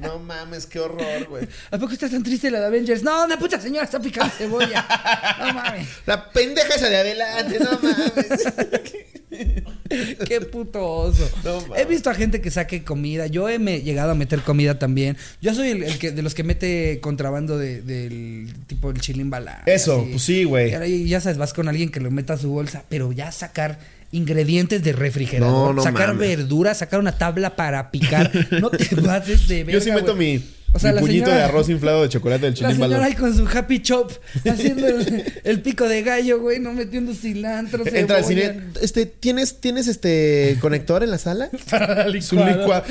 [0.00, 1.48] No mames, qué horror, güey.
[1.70, 3.02] ¿A poco está tan triste la de Avengers?
[3.02, 4.86] No, una puta señora está picando cebolla.
[5.38, 5.88] No mames.
[6.06, 9.17] La pendeja esa de adelante, no mames.
[9.30, 11.28] Qué puto oso.
[11.44, 11.76] No.
[11.76, 13.26] He visto a gente que saque comida.
[13.26, 15.16] Yo he me- llegado a meter comida también.
[15.40, 19.30] Yo soy el, el que de los que mete contrabando de- del tipo el chilín
[19.30, 19.62] bala.
[19.66, 20.72] Eso, pues sí, güey.
[21.08, 23.78] Ya sabes, vas con alguien que lo meta a su bolsa, pero ya sacar
[24.10, 26.28] ingredientes de refrigerador, No, no sacar mames.
[26.38, 28.30] verduras, sacar una tabla para picar.
[28.60, 31.44] no te pases de verga, Yo sí meto mi, O sea, la puñito señora- de
[31.44, 34.10] arroz inflado de chocolate del La chilín señora ahí con su happy chop
[34.48, 38.60] haciendo el, el pico de gallo, güey, no metiendo cilantro, Entra al cine.
[38.82, 41.48] Este, ¿tienes, ¿Tienes este conector en la sala?
[41.70, 42.84] Para la Su licuadora.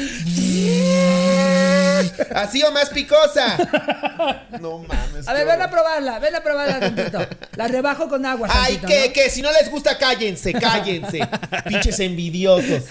[2.35, 3.57] Así o más picosa.
[4.59, 5.27] No mames.
[5.27, 7.19] A ver, ven a probarla, ven a probarla tantito.
[7.55, 9.13] La rebajo con agua, Ay, tantito, que, ¿no?
[9.13, 11.19] que si no les gusta, cállense, cállense.
[11.67, 12.85] Pinches envidiosos.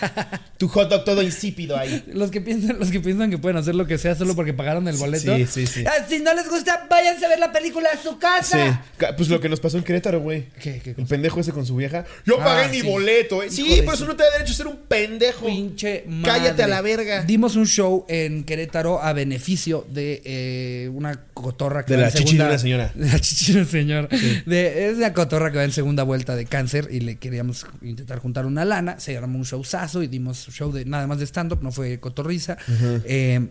[0.59, 2.05] Tu hot dog todo insípido ahí.
[2.12, 4.87] Los que piensan, los que piensan que pueden hacer lo que sea solo porque pagaron
[4.88, 5.35] el boleto.
[5.37, 5.85] Sí, sí, sí.
[5.87, 8.16] Ah, si no les gusta, váyanse a ver la película a su Sí.
[8.21, 8.83] casa.
[8.97, 10.45] Ca- Pues lo que nos pasó en Querétaro, güey.
[10.62, 12.05] ¿Qué, qué El pendejo ese con su vieja.
[12.25, 12.87] Yo Ah, pagué mi sí.
[12.87, 13.47] boleto, eh.
[13.47, 15.47] Hijo Sí, su- eso no te da derecho a ser un pendejo.
[15.47, 16.33] Pinche madre.
[16.40, 17.23] Cállate a la verga.
[17.25, 22.09] Dimos un show en Querétaro a beneficio de eh, una cotorra que De va la
[22.09, 22.92] en chichi de segunda- una señora.
[22.94, 24.09] De la chichi de una señora.
[24.46, 28.18] De, es una cotorra que va en segunda vuelta de cáncer y le queríamos intentar
[28.18, 28.98] juntar una lana.
[29.00, 32.56] Se armó un showzazo y dimos show de nada más de stand-up, no fue cotorriza.
[33.04, 33.48] Eh,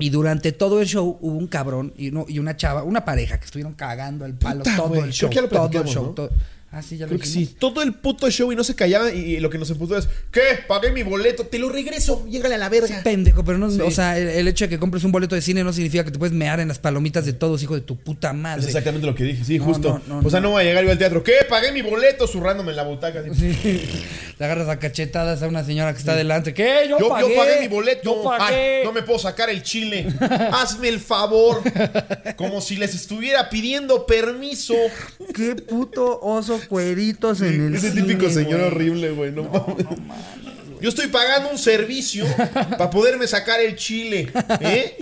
[0.00, 3.38] y durante todo el show hubo un cabrón y, no, y una chava, una pareja
[3.38, 5.28] que estuvieron cagando el palo Puta, todo el show.
[5.28, 6.14] que ya lo todo el show.
[6.70, 7.48] Ah, sí, ya lo Creo que dijimos.
[7.48, 7.56] sí.
[7.58, 9.16] Todo el puto show y no se callaban.
[9.16, 10.40] Y, y lo que nos emputó es: ¿Qué?
[10.68, 11.46] Pagué mi boleto.
[11.46, 12.26] Te lo regreso.
[12.28, 13.00] Llégale a la verga.
[13.02, 15.64] Pendejo, pero no, o sea, el, el hecho de que compres un boleto de cine
[15.64, 18.28] no significa que te puedes mear en las palomitas de todos, hijo de tu puta
[18.32, 18.66] Es madre.
[18.66, 19.44] exactamente lo que dije.
[19.44, 20.02] Sí, No, justo.
[20.06, 21.22] no, no, o sea, no voy a llegar yo al teatro.
[21.24, 21.32] ¿Qué?
[21.48, 23.20] Pagué mi boleto zurrándome en la butaca.
[23.20, 23.30] así.
[23.54, 23.80] Sí.
[24.36, 26.52] Te agarras a cachetadas a una señora que está delante.
[26.52, 26.86] ¿Qué?
[26.88, 27.60] Yo, Yo, pagué.
[27.62, 28.02] mi boleto.
[28.04, 28.78] Yo pagué.
[28.80, 30.06] Ay, no me puedo sacar el chile.
[30.52, 31.62] Hazme el favor.
[32.36, 34.74] Como si les estuviera pidiendo permiso.
[35.34, 38.72] Qué puto oso cueritos en el Ese cine, típico señor güey.
[38.72, 39.32] horrible, güey.
[39.32, 39.86] No, mames.
[40.80, 44.30] Yo estoy pagando un servicio para poderme sacar el chile.
[44.60, 44.96] ¿Eh?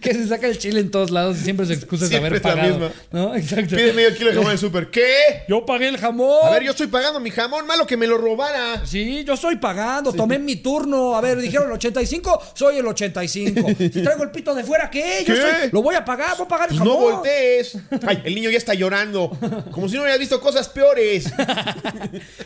[0.00, 2.44] Que se saca el chile en todos lados y siempre su excusa Siempre haber es
[2.44, 2.68] la pagado.
[2.78, 2.92] misma.
[3.12, 3.34] ¿No?
[3.34, 3.76] Exacto.
[3.76, 4.90] Pide medio kilo de jamón de súper.
[4.90, 5.42] ¿Qué?
[5.48, 6.38] Yo pagué el jamón.
[6.46, 7.66] A ver, yo estoy pagando mi jamón.
[7.66, 8.86] Malo que me lo robara.
[8.86, 11.14] Sí, yo estoy pagando, tomé mi turno.
[11.16, 13.68] A ver, dijeron el 85, soy el 85.
[13.78, 15.24] Si traigo el pito de fuera, ¿qué?
[15.26, 15.40] Yo ¿Qué?
[15.40, 17.12] soy- lo voy a pagar, voy a pagar el Pues no jamón.
[17.16, 17.76] voltees.
[18.06, 19.36] Ay, el niño ya está llorando.
[19.70, 21.26] Como si no hubieras visto cosas peores.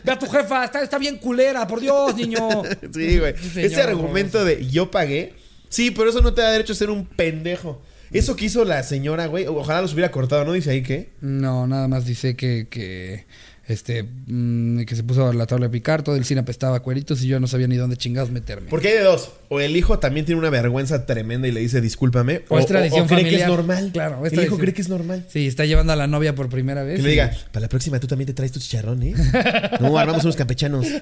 [0.03, 2.63] Ve a tu jefa, está, está bien culera, por Dios, niño.
[2.95, 3.35] Sí, güey.
[3.37, 5.35] Sí, señor, Ese argumento de yo pagué.
[5.69, 7.83] Sí, pero eso no te da derecho a ser un pendejo.
[8.13, 9.47] Eso que hizo la señora, güey.
[9.47, 10.53] Ojalá los hubiera cortado, ¿no?
[10.53, 11.13] Dice ahí que.
[11.23, 13.25] No, nada más dice que, que
[13.67, 16.81] este mm, que se puso a la tabla de picar, todo el cine apestaba a
[16.81, 18.69] cueritos y yo no sabía ni dónde chingados meterme.
[18.69, 19.31] Porque hay de dos.
[19.49, 22.43] O el hijo también tiene una vergüenza tremenda y le dice discúlpame.
[22.51, 23.49] O es tradición cree que familiar.
[23.51, 23.91] es normal.
[23.95, 25.25] Claro, es el hijo cree que es normal.
[25.31, 26.97] Sí, está llevando a la novia por primera vez.
[26.97, 29.15] Que le y- diga, para la próxima tú también te traes tu chicharrón, ¿eh?
[29.81, 30.87] No, armamos unos campechanos.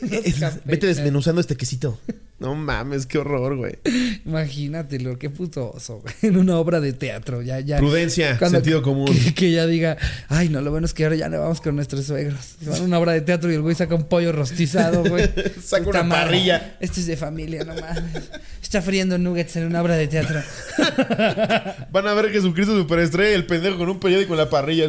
[0.64, 1.98] Vete desmenuzando este quesito.
[2.40, 3.78] No mames, qué horror, güey.
[4.26, 6.12] Imagínatelo, qué puto oso, güey.
[6.22, 7.78] En una obra de teatro, ya, ya.
[7.78, 9.06] Prudencia, Cuando- sentido común.
[9.06, 9.96] Que, que ya diga,
[10.28, 12.56] ay, no, lo bueno es que ahora ya no vamos con nuestros suegros.
[12.62, 15.30] Van a una obra de teatro y el güey saca un pollo rostizado, güey.
[15.64, 16.24] Saca Puta una madre.
[16.24, 16.76] parrilla.
[16.80, 18.24] Este es de familia, no mames.
[18.60, 20.40] Está friendo nuggets en una obra de teatro.
[21.92, 24.88] Van a ver Jesucristo superestrella el pendejo con un periódico en la parrilla.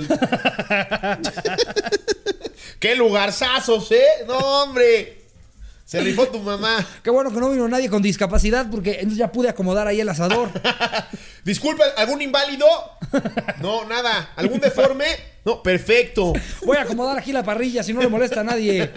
[2.86, 4.06] ¡Qué lugarzazos, eh!
[4.28, 5.24] ¡No, hombre!
[5.86, 6.86] Se rifó tu mamá.
[7.04, 10.08] Qué bueno que no vino nadie con discapacidad porque entonces ya pude acomodar ahí el
[10.08, 10.52] asador.
[11.44, 12.68] Disculpa, ¿algún inválido?
[13.60, 14.34] No, nada.
[14.36, 15.06] ¿Algún deforme?
[15.44, 16.34] No, perfecto.
[16.64, 18.92] Voy a acomodar aquí la parrilla si no le molesta a nadie.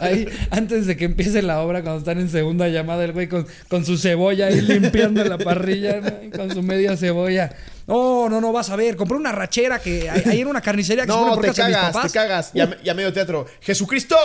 [0.00, 3.46] Ahí, antes de que empiece la obra, cuando están en segunda llamada, el güey con,
[3.68, 6.10] con su cebolla ahí limpiando la parrilla, ¿no?
[6.34, 7.54] Con su media cebolla.
[7.90, 8.96] No, no, no, vas a ver.
[8.96, 11.48] Compré una rachera que hay, hay en una carnicería que se pone No, por te
[11.48, 12.12] casa de mis cagas, papás.
[12.12, 12.50] te cagas.
[12.54, 13.46] Ya, ya medio teatro.
[13.60, 14.16] ¡Jesucristo!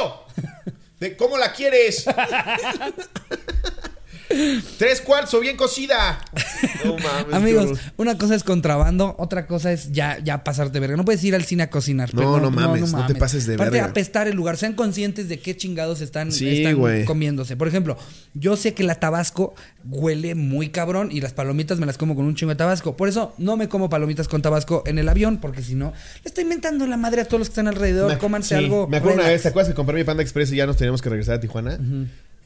[0.99, 2.05] ¿De ¿Cómo la quieres?
[4.77, 6.19] Tres cuartos o bien cocida.
[6.83, 7.33] No mames.
[7.33, 10.97] Amigos, una cosa es contrabando, otra cosa es ya, ya pasarte verga.
[10.97, 12.13] No puedes ir al cine a cocinar.
[12.13, 13.89] No, pero no mames, no te pases de Aparte, verga.
[13.89, 14.57] apestar el lugar.
[14.57, 17.05] Sean conscientes de qué chingados están, Sí, están güey.
[17.05, 17.55] comiéndose.
[17.55, 17.97] Por ejemplo,
[18.33, 19.53] yo sé que la tabasco
[19.87, 22.97] huele muy cabrón y las palomitas me las como con un chingo de tabasco.
[22.97, 26.27] Por eso no me como palomitas con tabasco en el avión, porque si no, le
[26.29, 28.09] estoy inventando la madre a todos los que están alrededor.
[28.11, 28.87] Me- Cómanse sí, algo.
[28.87, 31.01] Me acuerdo una vez, ¿te acuerdas que compré mi Panda Express y ya nos teníamos
[31.01, 31.77] que regresar a Tijuana?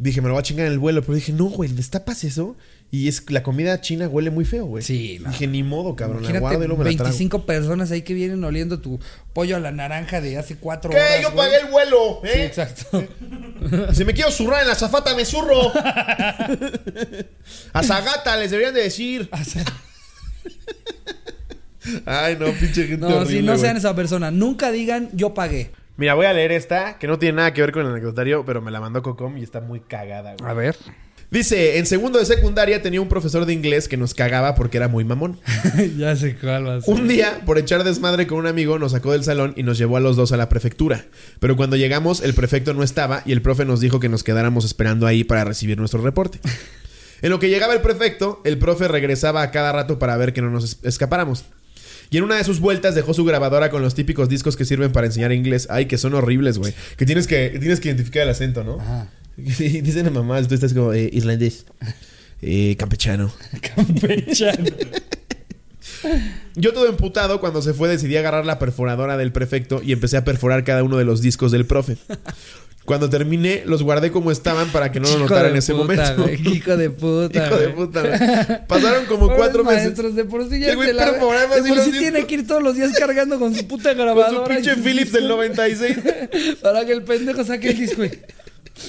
[0.01, 1.01] Dije, me lo voy a chingar en el vuelo.
[1.01, 2.55] Pero dije, no, güey, destapas eso.
[2.89, 4.81] Y es la comida china huele muy feo, güey.
[4.83, 5.29] Sí, no.
[5.29, 6.23] Dije, ni modo, cabrón.
[6.23, 7.09] La Imagínate guardo y luego me la trago.
[7.09, 8.99] 25 personas ahí que vienen oliendo tu
[9.33, 10.97] pollo a la naranja de hace cuatro ¿Qué?
[10.97, 11.21] horas.
[11.21, 11.49] Yo güey.
[11.49, 12.45] pagué el vuelo, Sí, ¿eh?
[12.45, 13.05] exacto.
[13.93, 15.71] Si me quiero zurrar en la zafata, me zurro.
[17.73, 19.29] A Zagata les deberían de decir.
[22.05, 23.61] Ay, no, pinche gente No, horrible, si no güey.
[23.63, 25.71] sean esa persona, nunca digan yo pagué.
[25.99, 28.61] Mira, voy a leer esta, que no tiene nada que ver con el anecdotario, pero
[28.61, 30.55] me la mandó Cocom y está muy cagada, güey.
[30.55, 30.77] ver.
[31.29, 34.87] Dice, en segundo de secundaria tenía un profesor de inglés que nos cagaba porque era
[34.87, 35.39] muy mamón.
[35.97, 36.91] ya sé cuál va a ser.
[36.93, 39.97] Un día, por echar desmadre con un amigo, nos sacó del salón y nos llevó
[39.97, 41.05] a los dos a la prefectura.
[41.39, 44.65] Pero cuando llegamos, el prefecto no estaba y el profe nos dijo que nos quedáramos
[44.65, 46.39] esperando ahí para recibir nuestro reporte.
[47.21, 50.41] En lo que llegaba el prefecto, el profe regresaba a cada rato para ver que
[50.41, 51.43] no nos es- escapáramos.
[52.09, 54.91] Y en una de sus vueltas dejó su grabadora con los típicos discos que sirven
[54.91, 55.67] para enseñar inglés.
[55.69, 56.73] Ay, que son horribles, güey.
[56.97, 58.79] Que tienes que, tienes que identificar el acento, ¿no?
[58.79, 59.07] Ajá.
[59.37, 61.65] Dicen a mamá, tú estás como eh, irlandés,
[62.41, 63.31] eh, campechano.
[63.75, 64.65] Campechano.
[66.55, 70.25] Yo todo emputado cuando se fue decidí agarrar la perforadora del prefecto y empecé a
[70.25, 71.97] perforar cada uno de los discos del profe.
[72.89, 76.49] Cuando terminé, los guardé como estaban para que no lo notara en ese puta, momento.
[76.49, 77.45] Hijo de puta.
[77.47, 78.65] Hijo de puta.
[78.67, 79.83] Pasaron como Pobres cuatro meses.
[79.83, 82.75] maestros, de por sí ya güey la- de por sí tiene que ir todos los
[82.75, 84.43] días cargando con su puta Con su grabadora.
[84.55, 85.97] pinche Philips del discos 96.
[86.63, 88.01] Para que el pendejo saque el disco.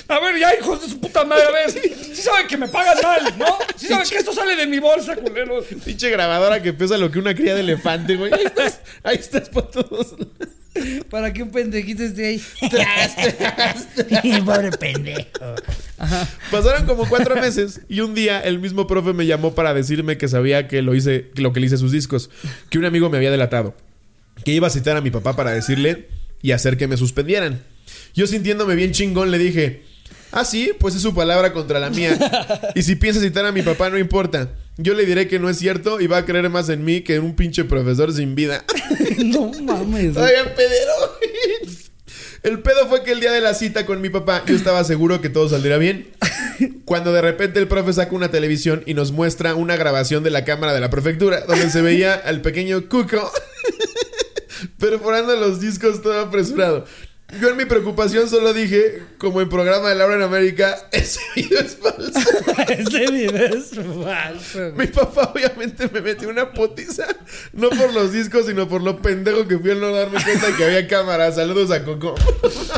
[0.08, 1.70] A ver, ya, hijos de su puta madre, a ver.
[1.70, 3.58] Sí saben que me pagan mal, ¿no?
[3.76, 5.62] Sí saben que esto sale de mi bolsa, culero.
[5.84, 8.32] Pinche grabadora que pesa lo que una cría de elefante, güey.
[8.32, 10.16] Ahí estás, ahí estás por todos.
[11.10, 12.42] Para que un pendejito esté ahí.
[14.44, 15.54] Pobre pendejo.
[16.50, 20.28] Pasaron como cuatro meses y un día el mismo profe me llamó para decirme que
[20.28, 22.30] sabía que lo hice, que lo que le hice a sus discos,
[22.70, 23.74] que un amigo me había delatado,
[24.44, 26.08] que iba a citar a mi papá para decirle
[26.40, 27.62] y hacer que me suspendieran.
[28.14, 29.82] Yo sintiéndome bien chingón le dije,
[30.32, 32.18] ah sí, pues es su palabra contra la mía.
[32.74, 34.52] Y si piensa citar a mi papá no importa.
[34.76, 37.16] Yo le diré que no es cierto y va a creer más en mí que
[37.16, 38.64] en un pinche profesor sin vida.
[39.18, 40.16] No mames.
[40.16, 40.92] Ay, pedero.
[42.42, 45.20] El pedo fue que el día de la cita con mi papá yo estaba seguro
[45.20, 46.12] que todo saldría bien.
[46.86, 50.44] Cuando de repente el profe saca una televisión y nos muestra una grabación de la
[50.44, 53.30] cámara de la prefectura donde se veía al pequeño Cuco
[54.78, 56.86] perforando los discos todo apresurado.
[57.38, 61.60] Yo en mi preocupación solo dije, como en programa de Laura en América, ese video
[61.60, 62.20] es falso.
[62.68, 64.72] Ese video es falso.
[64.76, 67.06] Mi papá obviamente me metió una putiza,
[67.52, 70.54] no por los discos, sino por lo pendejo que fui al no darme cuenta de
[70.54, 71.32] que había cámara.
[71.32, 72.14] Saludos a Coco.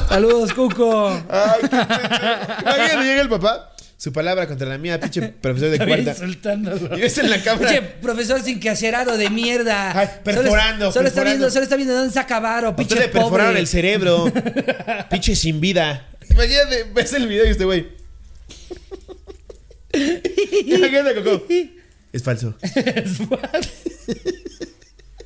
[0.08, 1.08] Saludos, Cuco.
[1.28, 2.62] Ay, qué pendejo.
[2.62, 3.71] Imagínate, llega el papá,
[4.02, 6.16] su palabra contra la mía, pinche profesor de cuarta.
[6.96, 7.98] Y ves en la cámara.
[8.00, 9.96] profesor sin quehacerado de mierda.
[9.96, 13.06] Ay, perforando, Solo, solo está viendo, solo está viendo de dónde saca varo, pinche usted
[13.06, 13.22] le pobre.
[13.22, 14.24] perforaron el cerebro.
[15.10, 16.08] pinche sin vida.
[16.28, 17.86] Imagínate, ves el video y este güey.
[20.66, 21.46] Imagínate, Coco.
[22.12, 22.56] Es falso.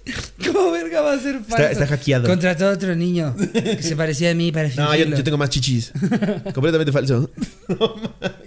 [0.47, 1.65] ¿Cómo verga va a ser falso?
[1.67, 2.29] está hackeado.
[2.29, 5.17] Contrató a otro niño que se parecía a mí para No, yo, fingirlo.
[5.17, 5.93] yo tengo más chichis.
[6.55, 7.31] Completamente falso.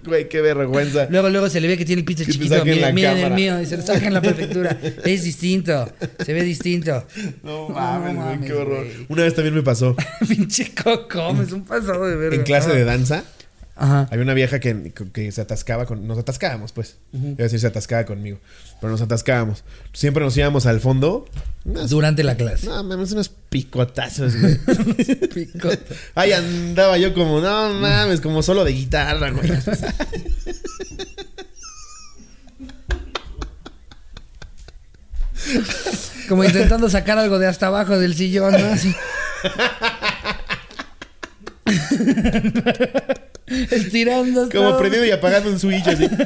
[0.06, 1.08] Güey, qué vergüenza.
[1.12, 2.56] Luego, luego se le ve que tiene el pito Que te chiquito.
[2.56, 3.36] saquen la Miren, miren el cámara.
[3.36, 3.62] mío.
[3.62, 4.76] Y se lo saca en la prefectura.
[5.06, 5.92] Es distinto.
[6.26, 7.06] Se ve distinto.
[7.44, 8.86] No mames, güey, mames, qué horror.
[8.86, 9.06] güey.
[9.10, 9.96] Una vez también me pasó.
[10.28, 11.38] Pinche coco.
[11.44, 12.36] Es un pasado de verga.
[12.38, 13.24] En clase de danza,
[13.80, 14.08] Ajá.
[14.12, 16.06] había una vieja que, que se atascaba con.
[16.08, 16.98] Nos atascábamos, pues.
[17.14, 18.40] Iba a decir, se atascaba conmigo.
[18.82, 19.64] Pero nos atascábamos.
[19.94, 21.26] Siempre nos íbamos al fondo.
[21.66, 22.68] Unas- Durante la clase.
[22.68, 24.58] no, mames, unos picotazos, güey.
[25.34, 25.96] Picota.
[26.16, 29.50] Ahí andaba yo como, no mames, como solo de guitarra, güey.
[36.28, 38.66] Como intentando sacar algo de hasta abajo del sillón, ¿no?
[38.68, 38.94] Así.
[43.72, 44.44] Estirando.
[44.44, 46.08] hasta Como prendido y apagando un switch así.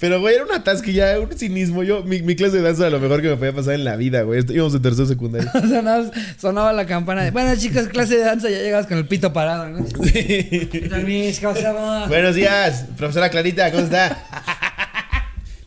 [0.00, 1.82] Pero, güey, era un atasque un cinismo.
[1.82, 3.96] Yo, mi, mi clase de danza era lo mejor que me podía pasar en la
[3.96, 4.42] vida, güey.
[4.48, 5.50] Íbamos en tercero secundario.
[5.68, 9.30] Sonaba, sonaba la campana de, bueno chicos, clase de danza, ya llegabas con el pito
[9.34, 9.84] parado, ¿no?
[9.84, 11.38] ¿Qué tal, mis?
[11.38, 12.08] ¿Cómo estamos?
[12.08, 14.24] Buenos días, profesora Clarita, ¿cómo está?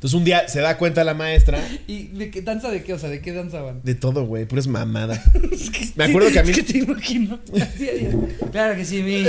[0.04, 2.92] Entonces un día se da cuenta la maestra ¿Y de qué danza de qué?
[2.94, 3.80] O sea, ¿de qué danzaban?
[3.84, 5.22] de todo, güey, puras mamadas.
[5.96, 7.40] Me acuerdo que a mí- Es que te imagino.
[8.52, 9.24] Claro que sí, mi.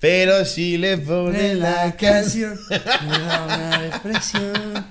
[0.00, 2.58] Pero si le pone De la canción.
[2.70, 4.86] Me da una depresión.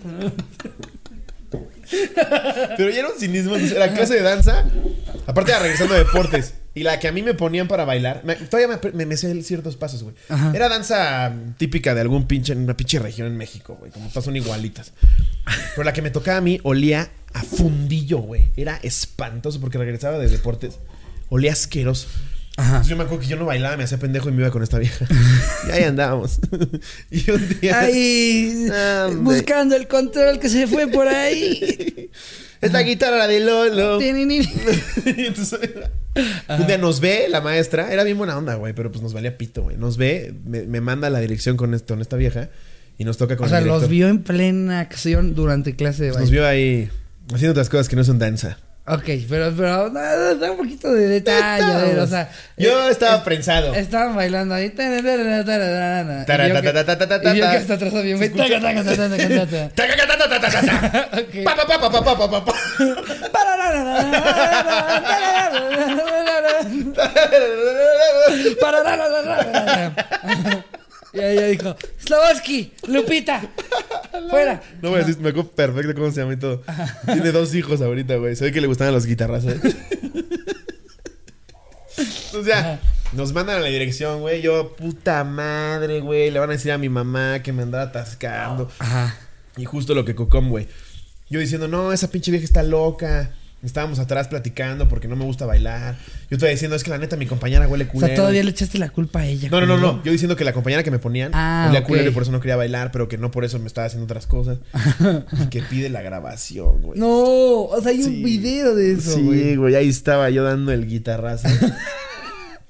[2.78, 3.58] Pero ya era un cinismo.
[3.58, 4.64] La clase de danza,
[5.26, 8.36] aparte de regresando a deportes, y la que a mí me ponían para bailar, me-
[8.36, 10.16] todavía me, me, me sé ciertos pasos, güey.
[10.30, 10.52] Ajá.
[10.56, 13.92] Era danza mm, típica de algún pinche, en una pinche región en México, güey.
[13.92, 14.94] Como todas son igualitas.
[15.76, 18.48] Pero la que me tocaba a mí olía a fundillo, güey.
[18.56, 20.80] Era espantoso porque regresaba de deportes.
[21.30, 22.08] Olía asqueroso.
[22.58, 22.68] Ajá.
[22.70, 24.64] Entonces yo me acuerdo que yo no bailaba, me hacía pendejo y me iba con
[24.64, 25.06] esta vieja.
[25.68, 26.40] y ahí andábamos.
[27.12, 27.80] y un día.
[27.80, 28.68] Ahí.
[29.18, 32.10] Buscando el control que se fue por ahí.
[32.62, 34.00] Esta guitarra la de Lolo.
[34.02, 35.60] Y entonces,
[36.60, 39.38] un día nos ve la maestra, era bien buena onda, güey, pero pues nos valía
[39.38, 39.78] pito, güey.
[39.78, 42.50] Nos ve, me, me manda la dirección con, esto, con esta vieja
[42.98, 46.10] y nos toca con O sea, el los vio en plena acción durante clase de
[46.10, 46.32] Nos baile.
[46.32, 46.90] vio ahí
[47.34, 48.58] haciendo otras cosas que no son danza.
[48.92, 52.30] Ok, pero, pero da, da un poquito de detalle, a ver, o sea.
[52.58, 53.74] Yo eh, estaba es- prensado.
[53.74, 54.66] Estaban bailando ahí.
[54.66, 54.76] y yo
[56.62, 58.20] que hasta atrás bien.
[71.14, 73.42] Y ella dijo, Slavatsky, Lupita,
[74.30, 74.62] fuera.
[74.82, 76.64] No voy a decir, me acuerdo perfecto cómo se llama y todo.
[77.06, 78.36] Tiene dos hijos ahorita, güey.
[78.36, 79.60] Se ve que le gustaban las guitarras, ¿eh?
[82.34, 82.80] O sea,
[83.12, 84.42] nos mandan a la dirección, güey.
[84.42, 86.32] Yo, puta madre, güey.
[86.32, 88.72] Le van a decir a mi mamá que me andaba atascando.
[88.80, 89.18] Ajá.
[89.58, 90.68] Y justo lo que cocom, güey.
[91.30, 93.36] Yo diciendo, no, esa pinche vieja está loca.
[93.64, 95.96] Estábamos atrás platicando porque no me gusta bailar.
[96.32, 98.08] Yo estaba diciendo, es que la neta mi compañera huele O culero.
[98.08, 99.50] sea, todavía le echaste la culpa a ella.
[99.52, 100.04] No, no, no, no.
[100.04, 101.88] Yo diciendo que la compañera que me ponían Ah, olía ok.
[101.88, 104.06] culero y por eso no quería bailar, pero que no por eso me estaba haciendo
[104.06, 104.58] otras cosas.
[105.44, 107.00] y que pide la grabación, güey.
[107.00, 107.08] No,
[107.66, 109.56] o sea, hay un video de eso, Sí, güey.
[109.58, 111.48] güey, ahí estaba yo dando el guitarrazo.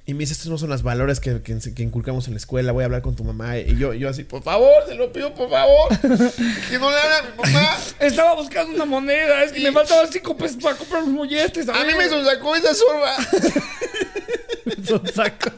[0.04, 2.72] y me dice, estos no son los valores que, que, que inculcamos en la escuela,
[2.72, 3.58] voy a hablar con tu mamá.
[3.58, 5.88] Y yo, yo así, por favor, se lo pido, por favor.
[6.00, 7.76] que no le hagan a mi mamá.
[8.00, 11.68] Estaba buscando una moneda, es que me faltaban cinco pesos para comprar los molletes.
[11.68, 13.16] A mí me sacó esa zorra.
[14.86, 15.52] son sacos.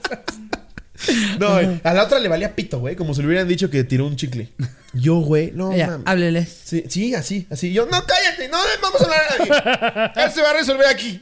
[1.38, 3.84] No, güey, a la otra le valía pito, güey, como si le hubieran dicho que
[3.84, 4.48] tiró un chicle.
[4.92, 6.06] Yo, güey, no, Ella, mames.
[6.06, 6.60] hábleles.
[6.64, 7.72] Sí, sí, así, así.
[7.72, 10.24] Yo, no, cállate, no vamos a hablar a nadie.
[10.24, 11.20] Él se va a resolver aquí.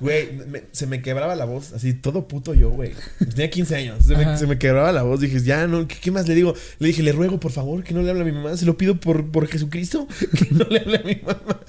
[0.00, 0.28] Güey,
[0.72, 2.92] se me quebraba la voz, así, todo puto yo, güey.
[3.18, 4.36] Tenía 15 años, se me, Ajá.
[4.36, 5.20] se me quebraba la voz.
[5.20, 6.54] Dije, ya, no, ¿qué, qué más le digo?
[6.78, 8.56] Le dije, le ruego, por favor, que no le hable a mi mamá.
[8.56, 10.06] Se lo pido por, por Jesucristo,
[10.38, 11.60] que no le hable a mi mamá.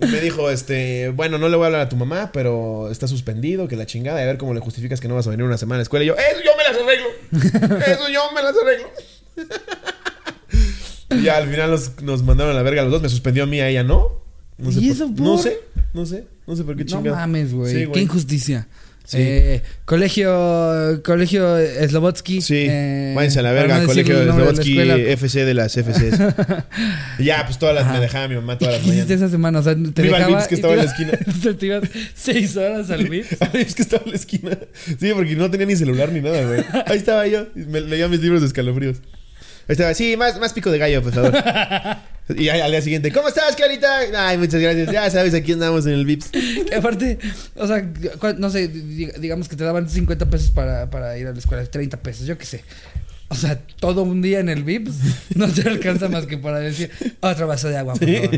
[0.00, 3.06] Y me dijo, este, bueno, no le voy a hablar a tu mamá, pero está
[3.06, 5.46] suspendido, que la chingada, y a ver cómo le justificas que no vas a venir
[5.46, 6.04] una semana a la escuela.
[6.04, 7.80] Y yo, eso yo me las arreglo.
[7.92, 8.88] Eso yo me las arreglo.
[11.10, 13.02] Y ya al final nos, nos mandaron a la verga a los dos.
[13.02, 14.20] Me suspendió a mí, a ella no.
[14.58, 15.42] No sé ¿Y por- eso No por?
[15.42, 15.60] sé,
[15.92, 16.26] no sé.
[16.46, 17.18] No sé por qué No chingados.
[17.18, 17.72] mames, güey.
[17.74, 18.68] Sí, Qué injusticia.
[19.06, 19.18] Sí.
[19.20, 22.40] Eh, colegio, colegio Slobotsky.
[22.40, 24.96] Sí, eh, váyanse a la verga, no colegio de el Slobotsky, escuela.
[24.96, 26.18] FC de las FCs.
[27.18, 27.92] ya, pues todas las Ajá.
[27.94, 29.10] me dejaba mi mamá ¿Y todas las mañanas.
[29.10, 29.58] esa semana?
[29.58, 31.82] O sea, te al dejaba Vips que estaba en la ibas- te ibas
[32.14, 33.28] seis horas al Vips.
[33.52, 34.58] es que estaba en la esquina.
[34.98, 36.64] Sí, porque no tenía ni celular ni nada, güey.
[36.86, 37.46] Ahí estaba yo.
[37.54, 38.98] Me leía mis libros de escalofríos.
[39.68, 41.32] Estaba, sí, más, más pico de gallo, por favor.
[42.36, 43.98] y al día siguiente, ¿cómo estás, Clarita?
[44.16, 44.90] Ay, muchas gracias.
[44.92, 46.30] Ya sabes, aquí andamos en el Vips.
[46.68, 47.18] Que aparte,
[47.56, 47.86] o sea,
[48.38, 51.64] no sé, di- digamos que te daban 50 pesos para, para ir a la escuela,
[51.64, 52.64] 30 pesos, yo qué sé.
[53.28, 54.92] O sea, todo un día en el VIPS
[55.34, 58.30] no te alcanza más que para decir otro vaso de agua, por favor.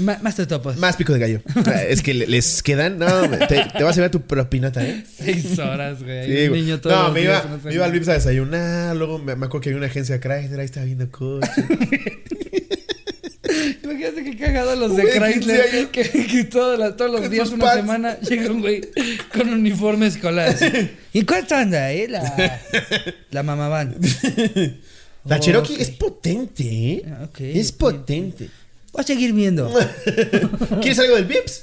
[0.00, 0.76] Ma- más totopos.
[0.76, 1.40] Más pico de gallo.
[1.66, 2.98] Ah, es que le- les quedan.
[2.98, 3.06] No,
[3.48, 5.04] te, te vas a ver tu propinota, ¿eh?
[5.16, 6.26] Seis horas, güey.
[6.26, 6.60] Sí, un güey.
[6.62, 7.92] niño todos No, los me días, iba, me iba al.
[7.92, 8.96] Vips a desayunar.
[8.96, 10.60] Luego me, me acuerdo que había una agencia Chrysler.
[10.60, 11.50] Ahí estaba viendo coches.
[13.84, 15.88] Imagínate qué cagado los de Güey, 15 Chrysler.
[15.88, 18.82] Que, que todos, los- todos los días, una semana, llega un güey
[19.32, 20.50] con uniforme escolar.
[20.50, 20.66] así.
[21.12, 22.06] ¿Y cuánto anda, eh?
[22.08, 22.60] La,
[23.30, 23.96] la mamá van.
[25.24, 25.80] La Cherokee Ok.
[25.80, 27.04] es potente, ¿eh?
[27.06, 28.48] Ah, es potente.
[28.92, 29.72] Voy a seguir viendo.
[30.80, 31.60] ¿Quieres algo del Vips?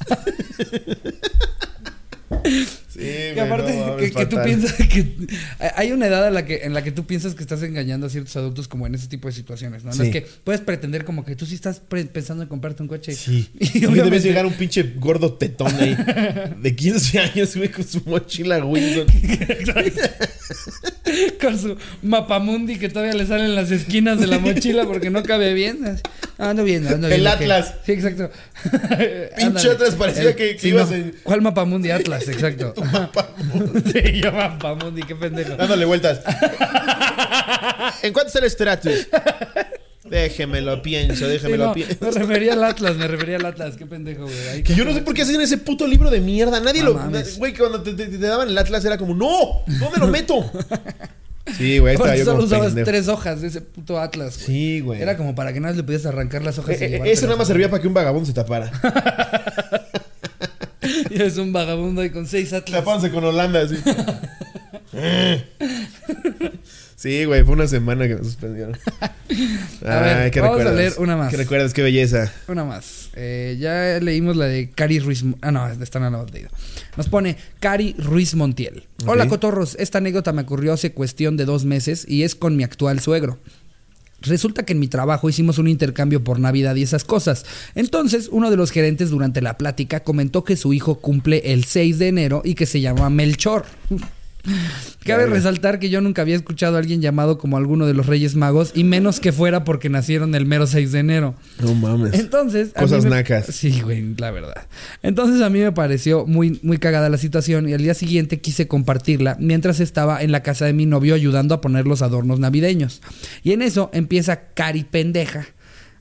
[2.96, 5.16] Sí, Que aparte, no que, que tú piensas que
[5.76, 8.10] hay una edad a la que, en la que tú piensas que estás engañando a
[8.10, 9.94] ciertos adultos como en ese tipo de situaciones, ¿no?
[9.94, 10.12] Sí.
[10.12, 13.14] que puedes pretender como que tú sí estás pensando en comprarte un coche.
[13.14, 13.50] Sí.
[13.76, 15.96] Y Y debes llegar un pinche gordo tetón ahí.
[16.62, 19.08] De 15 años, güey, con su mochila Wilson.
[21.42, 25.54] Con su mapamundi que todavía le salen las esquinas de la mochila porque no cabe
[25.54, 25.80] bien.
[26.38, 27.20] Así, Ando bien, ando bien.
[27.22, 27.28] El.
[27.28, 27.74] Atlas.
[27.86, 28.30] Sí, exacto.
[29.38, 29.70] Pinche.
[29.72, 31.92] Atlas, parecía que- que ibas en- ¿Cuál mapamundi?
[31.92, 32.74] Atlas, exacto.
[33.94, 35.56] sí, yo mapamundi, qué pendejo.
[35.56, 36.20] Dándole vueltas.
[38.02, 39.08] ¿En cuánto está el Stratus?
[40.04, 41.96] Déjemelo pienso, Sí, déjemelo no, pienso.
[42.02, 44.62] me refería al Atlas, me refería al Atlas, qué pendejo, güey.
[44.62, 46.60] Que yo no sé por qué hacen ese puto libro de mierda.
[46.60, 46.94] Nadie No lo.
[46.96, 47.38] mames.
[47.40, 49.64] Güey, que cuando te, te- te daban el Atlas era como, ¡No!
[49.66, 50.52] ¿Dónde lo meto?
[51.58, 52.86] Sí, güey, estaba yo solo como usabas pendejo.
[52.86, 54.46] tres hojas de ese puto Atlas, güey.
[54.48, 55.02] Sí, güey.
[55.02, 56.76] Era como para que nada más le pudieras arrancar las hojas.
[56.76, 57.18] Eh, y eh, llevártelas.
[57.18, 58.72] eso nada más servía para que un vagabundo se tapara.
[61.10, 62.80] Y es un vagabundo ahí con seis Atlas.
[62.80, 63.76] Tapándose con Holanda, así.
[67.06, 68.76] sí, güey, fue una semana que me suspendieron.
[69.86, 71.30] A ver, ¿qué vamos a leer una más.
[71.30, 71.74] ¿Qué recuerdas?
[71.74, 72.34] Qué belleza.
[72.48, 73.10] Una más.
[73.14, 75.24] Eh, ya leímos la de Cari Ruiz.
[75.42, 76.50] Ah, no, esta no la hemos leído.
[76.98, 78.88] Nos pone Cari Ruiz Montiel.
[79.06, 79.76] Hola, cotorros.
[79.80, 83.38] Esta anécdota me ocurrió hace cuestión de dos meses y es con mi actual suegro.
[84.22, 87.46] Resulta que en mi trabajo hicimos un intercambio por Navidad y esas cosas.
[87.76, 92.00] Entonces, uno de los gerentes durante la plática comentó que su hijo cumple el 6
[92.00, 93.66] de enero y que se llama Melchor.
[95.06, 98.36] Cabe resaltar que yo nunca había escuchado a alguien llamado como alguno de los Reyes
[98.36, 101.36] Magos y menos que fuera porque nacieron el mero 6 de enero.
[101.62, 102.14] No mames.
[102.14, 102.72] Entonces.
[102.74, 103.46] Cosas me- nacas.
[103.48, 104.68] Sí, güey, la verdad.
[105.04, 108.68] Entonces a mí me pareció muy, muy cagada la situación y al día siguiente quise
[108.68, 113.02] compartirla mientras estaba en la casa de mi novio ayudando a poner los adornos navideños.
[113.44, 115.46] Y en eso empieza Cari pendeja.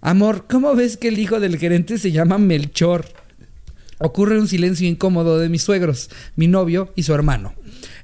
[0.00, 3.06] Amor, ¿cómo ves que el hijo del gerente se llama Melchor?
[3.98, 7.54] Ocurre un silencio incómodo de mis suegros, mi novio y su hermano.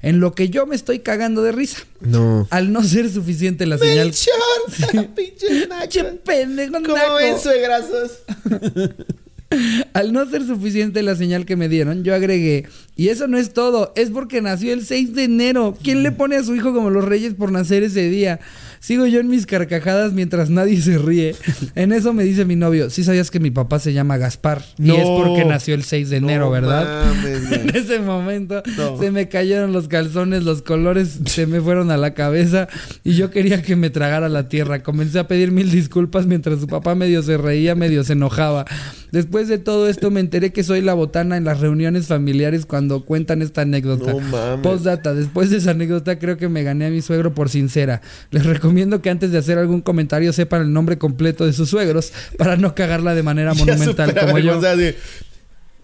[0.02, 1.80] En lo que yo me estoy cagando de risa.
[2.00, 2.48] No.
[2.50, 4.06] Al no ser suficiente la señal.
[4.06, 5.86] Melchor, pinche naco.
[5.88, 7.14] ¡Che pendejo, ¿Cómo naco!
[7.16, 8.12] ven, suegrazos?
[9.94, 13.52] Al no ser suficiente la señal que me dieron, yo agregué, y eso no es
[13.52, 15.76] todo, es porque nació el 6 de enero.
[15.82, 18.40] ¿Quién le pone a su hijo como los reyes por nacer ese día?
[18.78, 21.34] Sigo yo en mis carcajadas mientras nadie se ríe.
[21.74, 24.82] En eso me dice mi novio, sí sabías que mi papá se llama Gaspar y
[24.84, 24.94] No.
[24.96, 27.04] es porque nació el 6 de enero, No ¿verdad?
[27.06, 27.52] mames.
[27.60, 28.98] En ese momento No.
[28.98, 32.68] se me cayeron los calzones, los colores se me fueron a la cabeza
[33.04, 34.82] y yo quería que me tragara la tierra.
[34.82, 38.64] Comencé a pedir mil disculpas mientras su papá medio se reía, medio se enojaba.
[39.12, 43.04] Después de todo esto me enteré que soy la botana en las reuniones familiares cuando
[43.04, 44.12] cuentan esta anécdota.
[44.12, 44.60] No mames.
[44.62, 48.00] Postdata, después de esa anécdota creo que me gané a mi suegro por sincera.
[48.30, 52.12] Les recomiendo que antes de hacer algún comentario sepan el nombre completo de sus suegros
[52.38, 54.60] para no cagarla de manera monumental como yo.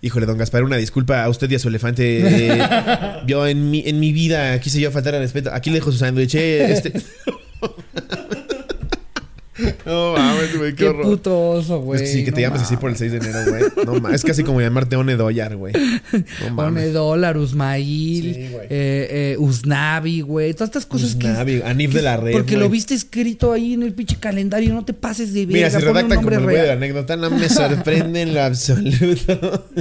[0.03, 2.21] Híjole, don Gaspar, una disculpa a usted y a su elefante.
[2.59, 2.63] Eh,
[3.27, 5.51] yo en mi, en mi vida quise yo faltar al respeto.
[5.53, 6.35] Aquí le dejo su sándwich.
[6.35, 6.93] eh, Este...
[9.87, 11.03] no mames, güey, qué, Qué horror.
[11.05, 12.07] puto oso, güey.
[12.07, 13.63] sí, que te no llames así por el 6 de enero, güey.
[13.87, 15.73] No mames, es casi como llamarte One Doyar, güey.
[16.43, 16.95] No mames.
[16.97, 18.67] Usmail, Sí, güey.
[18.71, 20.53] eh, eh, Usnavi, güey.
[20.55, 21.27] Todas estas cosas que.
[21.29, 24.75] Usnavi, Anif de la Red, Porque lo viste escrito ahí en el pinche calendario.
[24.75, 25.69] No te pases de verga.
[25.69, 29.67] Mira, si redactan como el güey de la anécdota, no me sorprende en lo absoluto.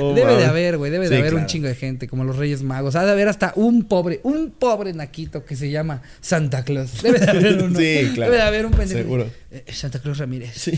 [0.00, 0.90] Oh, Debe de haber, güey.
[0.90, 2.96] Debe de Sí, haber un chingo de gente, como los Reyes Magos.
[2.96, 7.02] Ha de haber hasta un pobre, un pobre naquito que se llama Santa Claus.
[7.02, 7.78] Debe de haber uno.
[7.82, 8.32] Sí, claro.
[8.32, 8.98] Debe de haber un pendejo.
[9.00, 9.30] Seguro.
[9.50, 10.52] Eh, Santa Claus Ramírez.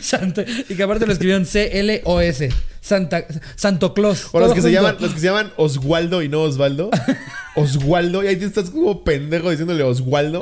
[0.00, 2.50] Santa, y que aparte lo escribieron C-L-O-S.
[2.84, 3.24] Santa,
[3.56, 4.28] Santo Claus.
[4.32, 6.90] O los que, se llaman, los que se llaman Oswaldo y no Osvaldo.
[7.56, 8.22] Oswaldo.
[8.22, 10.40] Y ahí estás como pendejo diciéndole Oswaldo.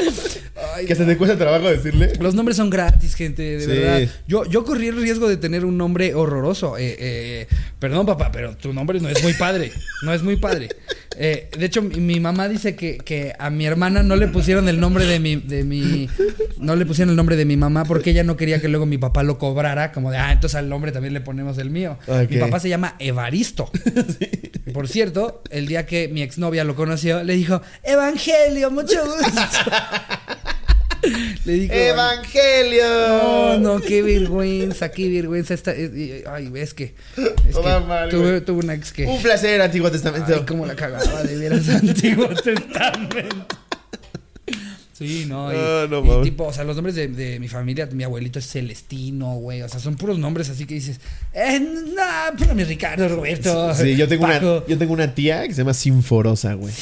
[0.75, 2.15] Ay, que se te cuesta trabajo decirle.
[2.19, 3.67] Los nombres son gratis, gente, de Sí.
[3.67, 4.09] verdad.
[4.27, 6.77] Yo, yo corrí el riesgo de tener un nombre horroroso.
[6.79, 7.47] Eh, eh,
[7.79, 9.71] perdón, papá, pero tu nombre no es muy padre.
[10.03, 10.69] No es muy padre.
[11.17, 14.69] Eh, de hecho, mi, mi mamá dice que, que a mi hermana no le pusieron
[14.69, 16.09] el nombre de mi, de mi.
[16.59, 18.99] No le pusieron el nombre de mi mamá porque ella no quería que luego mi
[18.99, 19.93] papá lo cobrara.
[19.93, 21.99] Como de, ah, entonces al nombre también le ponemos el mío.
[22.29, 23.71] Mi papá se llama Evaristo.
[24.73, 29.71] Por cierto, el día que mi exnovia lo conoció, le dijo, Evangelio, mucho gusto.
[31.45, 32.85] le ¡Evangelio!
[32.85, 35.55] No, no, qué vergüenza, qué vergüenza.
[35.55, 36.95] Esta, ay, ves que.
[37.49, 39.07] Es que mal, tuve, una ex que.
[39.07, 40.33] Un placer, Antiguo Testamento.
[40.35, 43.47] Ay, cómo la cagaba de veras Antiguo Testamento.
[44.93, 45.53] Sí, no.
[45.53, 48.39] Y, Ah, no y tipo, o sea, los nombres de, de mi familia, mi abuelito
[48.39, 49.63] es Celestino, güey.
[49.63, 51.01] O sea, son puros nombres así que dices,
[51.33, 53.75] eh, no, pero mi Ricardo, Roberto.
[53.75, 54.65] Sí, yo tengo, una, Paco".
[54.69, 56.73] yo tengo una tía que se llama Sinforosa, güey.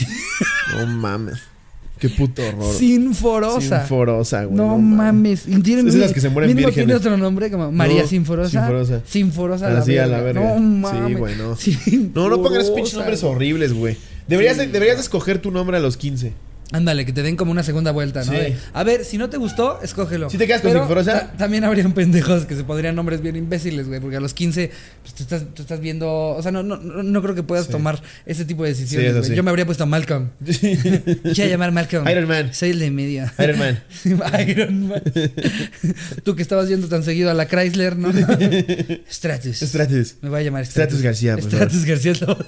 [0.77, 1.39] No mames.
[2.01, 2.75] Qué puto horror.
[2.75, 3.61] Sinforosa.
[3.81, 4.57] Sinforosa, güey.
[4.57, 5.47] No, mames.
[5.47, 6.75] Y tiene- Es de las que se mueren vírgenes.
[6.75, 8.51] tiene otro nombre como María No, Sinforosa.
[8.51, 9.03] Sinforosa.
[9.07, 10.41] Sinforosa Así, a la verga.
[10.41, 10.57] No
[10.91, 11.19] Sí, mames.
[11.19, 11.57] güey, no.
[11.57, 13.97] Sinforosa, No, no pongan esos pinches nombres horribles, güey.
[14.27, 16.33] Deberías, Sí, de- deberías de escoger tu nombre a los 15.
[16.73, 18.31] Ándale, que te den como una segunda vuelta, ¿no?
[18.33, 18.39] Sí.
[18.39, 20.31] De, a ver, si no te gustó, escógelo.
[20.31, 21.13] ¿Sí te quedas con Sinforosa?
[21.31, 24.71] ta- También habrían pendejos que se podrían nombres bien imbéciles, güey, porque a los 15
[25.03, 26.09] pues, tú, estás, tú estás viendo.
[26.11, 27.73] O sea, no, no, no, creo que puedas Sí.
[27.73, 29.13] tomar ese tipo de decisiones.
[29.15, 29.25] güey.
[29.25, 29.35] sí.
[29.35, 30.29] Yo me habría puesto Malcolm.
[30.45, 32.09] Quisiera llamar Malcolm.
[32.09, 32.55] Iron Man.
[32.55, 33.29] Soy el de medio.
[33.39, 33.83] Iron Man.
[34.49, 35.03] Iron Man.
[36.23, 38.13] Tú que estabas yendo tan seguido a la Chrysler, ¿no?
[39.11, 39.57] Stratus.
[39.61, 40.15] Stratus.
[40.23, 42.47] Me voy a llamar Stratus García, por Stratus García es la voz.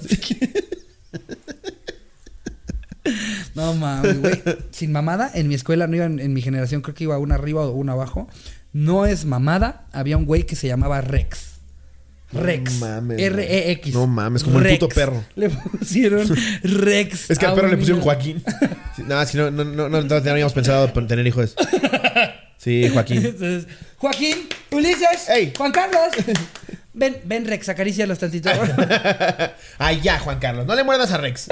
[3.55, 4.41] No mames, güey.
[4.71, 7.61] Sin mamada, en mi escuela no iban, en mi generación creo que iba una arriba
[7.65, 8.27] o una abajo.
[8.71, 11.51] No es mamada, había un güey que se llamaba Rex.
[12.31, 12.73] Rex.
[12.73, 13.93] No mames, R-E-X.
[13.93, 14.79] No mames, como el Rex.
[14.79, 15.23] puto perro.
[15.35, 16.27] Le pusieron
[16.63, 17.29] Rex.
[17.29, 18.01] Es que al perro le pusieron.
[18.01, 18.43] Joaquín.
[18.45, 21.55] Es que no, no, no, no, no teníamos pensado tener hijos.
[22.57, 23.17] Sí, Joaquín.
[23.17, 25.53] Entonces, Joaquín, Ulises, Ey.
[25.55, 26.09] Juan Carlos.
[26.93, 28.49] Ven, ven, Rex, acarícialos tantito.
[29.77, 30.65] Ay, ya, Juan Carlos.
[30.65, 31.47] No le muerdas a Rex.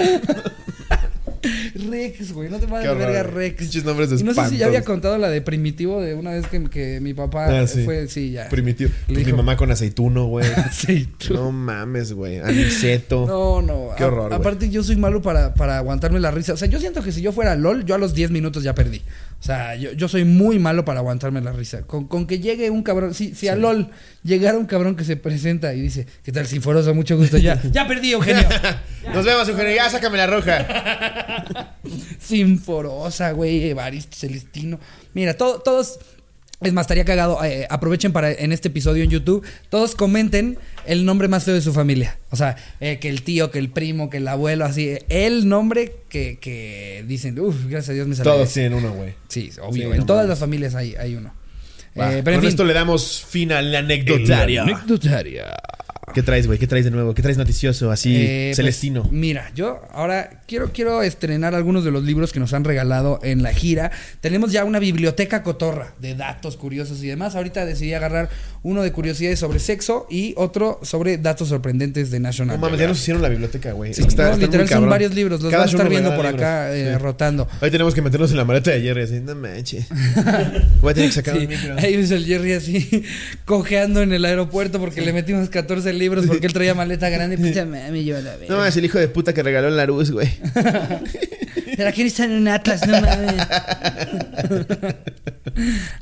[1.89, 3.23] Rex, güey, no te a horror, verga.
[3.23, 3.57] Rex.
[3.57, 6.31] Pinches nombres de Y no sé si ya había contado la de Primitivo de una
[6.31, 7.83] vez que, que mi papá Ah, sí.
[7.83, 8.49] fue, sí, ya.
[8.49, 8.91] Primitivo.
[9.07, 10.45] Pues mi mamá con aceituno, güey.
[10.71, 11.33] Sí, tú.
[11.33, 12.39] No mames, güey.
[12.39, 13.25] Aniceto.
[13.25, 13.89] No, no.
[13.97, 16.53] Qué horror, aparte, yo soy malo para, para aguantarme la risa.
[16.53, 18.73] O sea, yo siento que si yo fuera LOL, yo a los 10 minutos ya
[18.75, 19.01] perdí.
[19.39, 21.81] O sea, yo, yo soy muy malo para aguantarme la risa.
[21.81, 23.13] Con, con que llegue un cabrón.
[23.13, 23.89] Si, si a LOL
[24.23, 26.93] llegara un cabrón que se presenta y dice, ¿qué tal, Sinforoso?
[26.93, 27.37] Mucho gusto.
[27.37, 28.43] Ya, ya perdí, Eugenio.
[29.13, 29.75] Nos vemos, Eugenio.
[29.75, 31.30] Ya, sácame la roja.
[32.19, 34.79] Sinforosa, güey, Evaristo, Celestino.
[35.13, 35.99] Mira, todo- todos.
[36.61, 37.43] Es más, estaría cagado.
[37.43, 39.43] eh, aprovechen para en este episodio en YouTube.
[39.69, 42.19] Todos comenten el nombre más feo de su familia.
[42.29, 44.89] O sea, eh, que el tío, que el primo, que el abuelo, así.
[44.89, 48.33] eh, El nombre que, que dicen, uff, gracias a Dios me salió.
[48.33, 48.59] Todos ese".
[48.61, 49.15] tienen uno, güey.
[49.27, 49.87] Sí, obvio.
[49.87, 51.33] Sí, en no todas las familias hay, hay uno.
[51.95, 52.49] Eh, pero en Con fin.
[52.49, 54.61] esto le damos fin al anecdotario.
[54.61, 55.55] Anecdotaria.
[56.13, 56.57] ¿Qué traes, güey?
[56.59, 57.13] ¿Qué traes de nuevo?
[57.13, 57.89] ¿Qué traes noticioso?
[57.91, 59.07] Así, Eh, pues, celestino.
[59.11, 63.43] mira, yo ahora quiero, quiero estrenar algunos de los libros que nos han regalado en
[63.43, 63.91] la gira.
[64.19, 67.35] Tenemos ya una biblioteca cotorra de datos curiosos y demás.
[67.35, 68.29] Ahorita decidí agarrar
[68.63, 72.57] uno de curiosidades sobre sexo y otro sobre datos sorprendentes de National.
[72.57, 73.93] no mames, ya nos hicieron la biblioteca, güey.
[73.93, 75.41] Sí, Es que está- no, está muy literal son varios libros.
[75.41, 76.97] Los Cada van a estar viendo por acá eh, Sí.
[76.97, 77.47] rotando.
[77.61, 79.85] Ahí tenemos que meternos en la maleta de Jerry, así, no manches.
[80.81, 81.75] Voy a tener que sacar Sí, un micro.
[81.77, 83.03] ahí ves el Jerry así
[83.45, 87.37] cojeando en el aeropuerto porque le metimos 14 libros porque él traía maleta grande.
[87.37, 90.29] Puta mami, yo la No, es el hijo de puta que regaló la luz, güey.
[91.77, 93.33] Pero aquí están en un Atlas, no mames.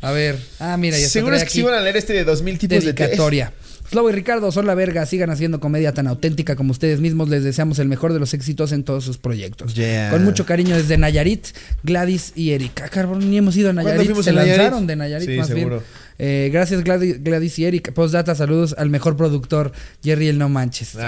[0.02, 0.38] A ver.
[0.60, 2.84] Ah, mira, ya está Seguro es que sí van a leer este de 2000 tipos
[2.84, 2.98] de test.
[3.00, 3.54] Dedicatoria.
[3.90, 7.28] Slobo y Ricardo son la verga, sigan haciendo comedia tan auténtica como ustedes mismos.
[7.30, 9.74] Les deseamos el mejor de los éxitos en todos sus proyectos.
[9.74, 10.12] Yeah.
[10.12, 11.48] Con mucho cariño desde Nayarit,
[11.84, 12.86] Gladys y Erika.
[12.86, 14.16] Ah, cabrón, ni hemos ido a Nayarit.
[14.22, 14.58] Se a Nayarit?
[14.58, 15.78] lanzaron de Nayarit Sí, más seguro.
[15.78, 16.09] bien.
[16.20, 17.92] Eh, gracias Gladys, Gladys y Erika.
[17.94, 19.72] Postdata, saludos al mejor productor,
[20.04, 20.96] Jerry el No Manches.
[20.98, 21.04] Ay.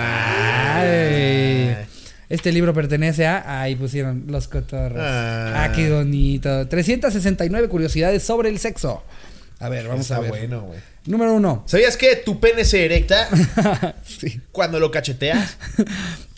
[0.87, 1.75] Ay.
[2.29, 3.61] Este libro pertenece a.
[3.61, 5.01] Ahí pusieron los cotorros.
[5.01, 5.65] Ah.
[5.65, 6.65] Ah, qué bonito.
[6.67, 9.03] 369 curiosidades sobre el sexo.
[9.59, 10.29] A ver, vamos Está a ver.
[10.29, 10.79] bueno, güey.
[11.05, 11.63] Número uno.
[11.65, 13.27] ¿Sabías que tu pene se erecta
[14.05, 14.39] Sí.
[14.51, 15.57] cuando lo cacheteas?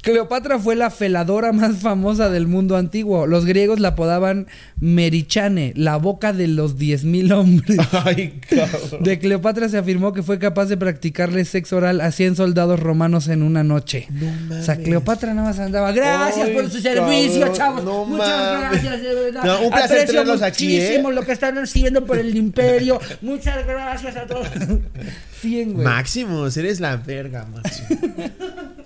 [0.04, 3.26] Cleopatra fue la feladora más famosa del mundo antiguo.
[3.26, 4.48] Los griegos la apodaban
[4.82, 7.78] Merichane, la boca de los 10.000 hombres.
[8.06, 9.02] Ay, cabrón.
[9.02, 13.30] De Cleopatra se afirmó que fue capaz de practicarle sexo oral a 100 soldados romanos
[13.30, 14.08] en una noche.
[14.10, 14.76] No O sea.
[14.76, 15.94] Cleopatra nada más andaba.
[15.94, 17.84] Gracias Ay, por su servicio, cabrón, chavos.
[17.86, 18.84] no Muchas mames.
[18.84, 19.44] gracias, de verdad.
[19.46, 21.02] No, un placer Aprecio tenerlos aquí, ¿eh?
[21.02, 23.00] lo que están haciendo por el imperio.
[23.22, 24.50] Muchas gracias a todos.
[25.42, 25.86] 100, güey.
[25.86, 27.88] Máximos, eres la verga, Máximo.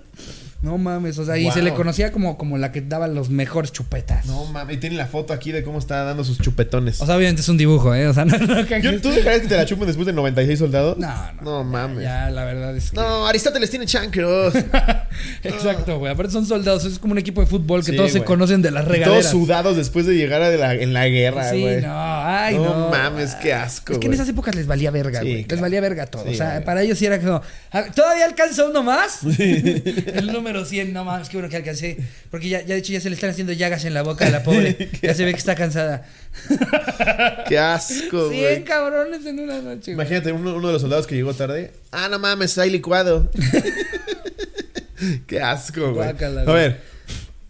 [0.60, 3.70] No mames, o sea, y se le conocía como, como la que daba los mejores
[3.72, 4.26] chupetas.
[4.26, 7.00] No mames, y tiene la foto aquí de cómo está dando sus chupetones.
[7.00, 8.08] O sea, obviamente es un dibujo, ¿eh?
[8.08, 10.98] O sea, no, no, Yo- ¿Tú dejarías que te la chupen después de 96 soldados?
[10.98, 11.08] no,
[11.42, 11.58] no.
[11.58, 12.02] No mames.
[12.02, 12.96] Ya, la verdad es que.
[12.96, 14.52] No, Aristóteles tiene chancros.
[15.44, 16.12] Exacto, güey.
[16.12, 18.70] Aparte son soldados, es como un equipo de fútbol que Sí, todos se conocen de
[18.72, 19.30] las Todos regaderas.
[19.30, 21.82] sudados después de llegar a de la, en la guerra, Sí, güey.
[21.82, 22.64] no, ay, no.
[22.64, 25.36] No mames, qué asco, Es que en esas épocas les valía verga, Sí, güey.
[25.38, 25.62] Les claro.
[25.62, 26.24] valía verga todo.
[26.24, 27.40] Sí, o sea, para ellos sí era como,
[27.70, 29.20] "Ah, ¿todavía alcanza uno más?
[29.38, 31.96] El número los 100, no mames, qué bueno que alcancé.
[32.30, 34.30] Porque ya, ya de hecho ya se le están haciendo llagas en la boca a
[34.30, 34.90] la pobre.
[35.02, 36.06] ya se ve que está cansada.
[37.48, 38.64] Qué asco, 100 güey.
[38.64, 39.94] cabrones en una noche.
[39.94, 39.94] güey.
[39.94, 41.72] Imagínate uno, uno de los soldados que llegó tarde.
[41.90, 43.30] Ah, no mames, hay licuado.
[45.26, 45.94] Qué asco, güey.
[45.94, 46.56] Guácala, A güey.
[46.56, 46.80] ver.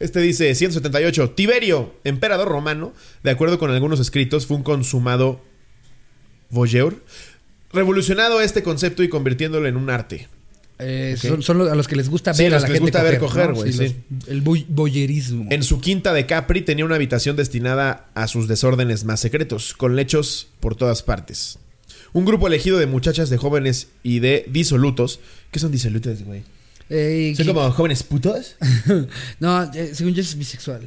[0.01, 1.30] Este dice 178.
[1.30, 2.92] Tiberio, emperador romano,
[3.22, 5.40] de acuerdo con algunos escritos, fue un consumado
[6.51, 7.03] voyeur.
[7.72, 10.28] Revolucionado este concepto y convirtiéndolo en un arte.
[10.81, 12.72] Eh, son, son los- a los que les gusta Sí, ver los a la que
[12.74, 13.97] les gusta ver coger, güey, sí.
[14.11, 15.47] los- El boy- boyerismo.
[15.51, 19.97] En su quinta de Capri tenía una habitación destinada a sus desórdenes más secretos, con
[19.97, 21.59] lechos por todas partes.
[22.12, 25.20] Un grupo elegido de muchachas, de jóvenes y de disolutos.
[25.51, 26.43] ¿Qué son disolutos, güey?
[26.91, 28.57] Eh, ¿Son que- como jóvenes putos?
[29.41, 30.83] no, eh, según yo es bisexual.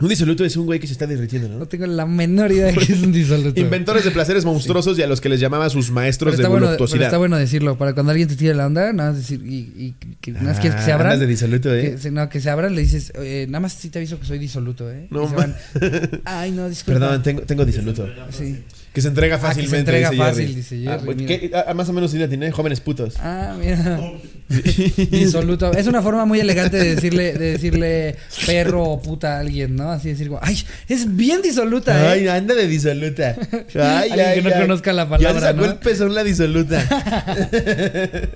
[0.00, 1.66] Un disoluto es un güey que se está derritiendo, No ¿no?
[1.66, 3.58] tengo la menor idea de que es un disoluto.
[3.60, 6.66] Inventores de placeres monstruosos y a los que les llamaba sus maestros de bueno, pero
[6.66, 7.06] voluptuosidad.
[7.06, 7.76] está bueno decirlo.
[7.76, 9.42] Para cuando alguien te tire la onda, nada más decir.
[9.44, 11.18] Y, y que nada más quieres que se Ah, abran.
[11.18, 11.96] de disoluto, ¿eh?
[12.00, 14.38] Que, no, que se abran, le dices, eh, nada más sí te aviso que soy
[14.38, 15.08] disoluto, ¿eh?
[15.10, 15.56] No, Y se ma- van,
[16.24, 17.00] Ay, no, disculpa.
[17.00, 18.06] Perdón, tengo, tengo disoluto.
[18.30, 18.62] Sí.
[18.92, 19.78] Que se entrega Ah, que se fácilmente.
[19.78, 20.54] entrega dice fácil, Jerry.
[20.54, 21.26] dice Ah, Jerry, pues.
[21.26, 21.50] ¿qué?
[21.66, 23.14] Ah, más o menos sí la tiene, jóvenes putos.
[23.18, 24.00] Ah, mira.
[25.10, 25.72] Disoluto.
[25.72, 29.87] Es una forma muy elegante de decirle, de decirle perro o puta a alguien, ¿no?
[29.92, 30.58] Así decir, ay,
[30.88, 32.20] es bien disoluta, ¿eh?
[32.20, 33.36] Ay, anda de disoluta.
[33.74, 35.72] Ay, Alguien que no conozca la palabra, Ya sacó ¿no?
[35.72, 36.84] el pezón la disoluta.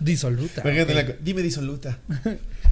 [0.00, 0.62] Disoluta.
[0.62, 0.96] Imagínate ok.
[0.96, 1.98] la co- Dime disoluta.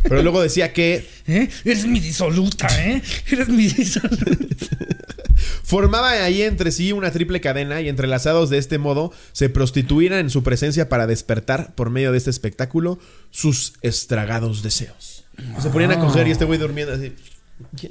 [0.02, 1.48] Pero luego decía que ¿Eh?
[1.64, 3.02] Eres mi disoluta, ¿eh?
[3.30, 4.24] Eres mi disoluta.
[5.62, 10.30] formaba ahí entre sí una triple cadena y entrelazados de este modo se prostituían en
[10.30, 12.98] su presencia para despertar por medio de este espectáculo
[13.30, 15.24] sus estragados deseos.
[15.62, 17.12] Se ponían a coger y este güey durmiendo así.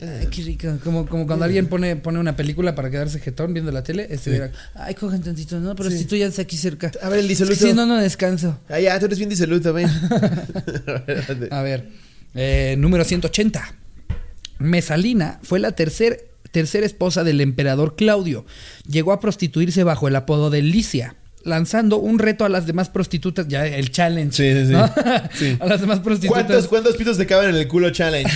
[0.01, 0.77] Ay, qué rico.
[0.83, 4.29] Como, como cuando alguien pone, pone una película para quedarse jetón viendo la tele, este
[4.29, 5.99] hubiera, ay, cogen tantito, no, pero Sí.
[5.99, 6.91] si tú ya estás aquí cerca.
[7.01, 7.67] A ver, el Es que disoluto.
[7.67, 8.59] si no, no descanso.
[8.69, 9.89] Ah, ya, tú eres bien disoluto, ven.
[11.51, 11.89] A ver,
[12.35, 13.75] eh, número 180.
[14.59, 18.45] Mesalina fue la tercer, tercera esposa del emperador Claudio.
[18.89, 21.15] Llegó a prostituirse bajo el apodo de Licia,
[21.47, 24.35] lanzando un reto a las demás prostitutas, ya el challenge.
[24.35, 24.71] Sí, sí, sí.
[24.73, 24.87] ¿no?
[25.33, 25.57] Sí.
[25.61, 26.43] A las demás prostitutas.
[26.45, 28.31] ¿Cuántos, ¿Cuántos pitos te caben en el culo challenge?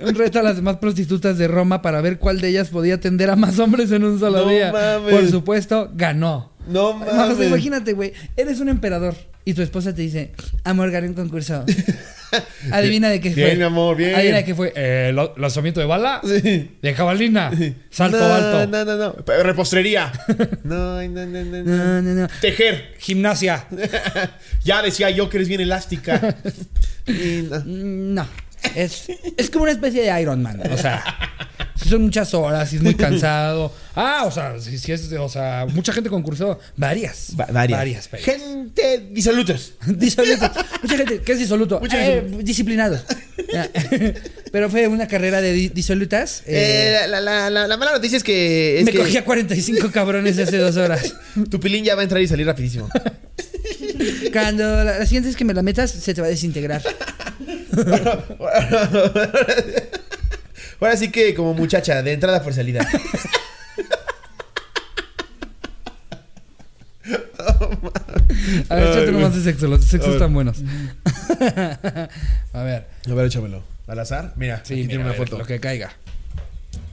[0.02, 3.30] Un reto a las demás prostitutas de Roma para ver cuál de ellas podía atender
[3.30, 4.72] a más hombres en un solo No día.
[4.72, 5.14] mames.
[5.14, 6.52] Por supuesto, ganó.
[6.68, 7.46] No mames.
[7.46, 9.14] imagínate, güey, eres un emperador
[9.44, 10.32] y tu esposa te dice,
[10.64, 11.64] amor, gané un concurso.
[12.72, 13.44] Adivina de qué fue.
[13.44, 14.14] Bien, mi amor, bien.
[14.14, 14.72] Adivina de qué fue.
[14.74, 16.76] Eh, lanzamiento de bala, Sí.
[16.82, 17.50] de jabalina,
[17.90, 19.42] salto no, alto, No, no, no.
[19.42, 20.12] Repostería.
[20.64, 22.02] No, no, no, no, no.
[22.02, 22.28] No.
[22.40, 22.94] Tejer.
[22.98, 23.66] gimnasia.
[24.64, 26.36] ya decía yo que eres bien elástica.
[27.64, 28.26] No.
[28.74, 29.06] Es,
[29.36, 30.60] es como una especie de Iron Man.
[30.72, 31.02] O sea,
[31.88, 33.72] son muchas horas y es muy cansado.
[33.94, 36.58] Ah, o sea, si, si es, o sea, mucha gente concursó.
[36.76, 37.28] Varias.
[37.38, 37.78] Va- varias.
[37.78, 38.10] Varias.
[38.10, 38.24] varias.
[38.24, 39.72] Gente disolutos.
[39.86, 40.50] Disolutos.
[40.82, 41.80] Mucha gente, ¿qué es disoluto?
[41.80, 43.00] Mucha Eh, disciplinados.
[43.52, 43.68] Ya.
[44.52, 46.42] Pero fue una carrera de di- disolutas.
[46.46, 48.78] eh, Eh, la, la, la, la mala noticia es que.
[48.80, 51.14] Es me que cogía 45 cabrones hace dos horas.
[51.50, 52.88] tu pilín ya va a entrar y salir rapidísimo.
[54.32, 56.82] Cuando la, la siguiente vez que me la metas, se te va a desintegrar.
[60.80, 62.86] Ahora sí que, como muchacha, de entrada por salida.
[68.68, 69.66] A ver, échate nomás de sexo.
[69.66, 70.58] Los de sexo están buenos.
[72.52, 72.86] a ver.
[73.08, 73.62] A ver, échamelo.
[73.86, 74.32] Al azar.
[74.36, 75.38] Mira, Sí, aquí mira, tiene una ver, foto.
[75.38, 75.92] Lo que caiga.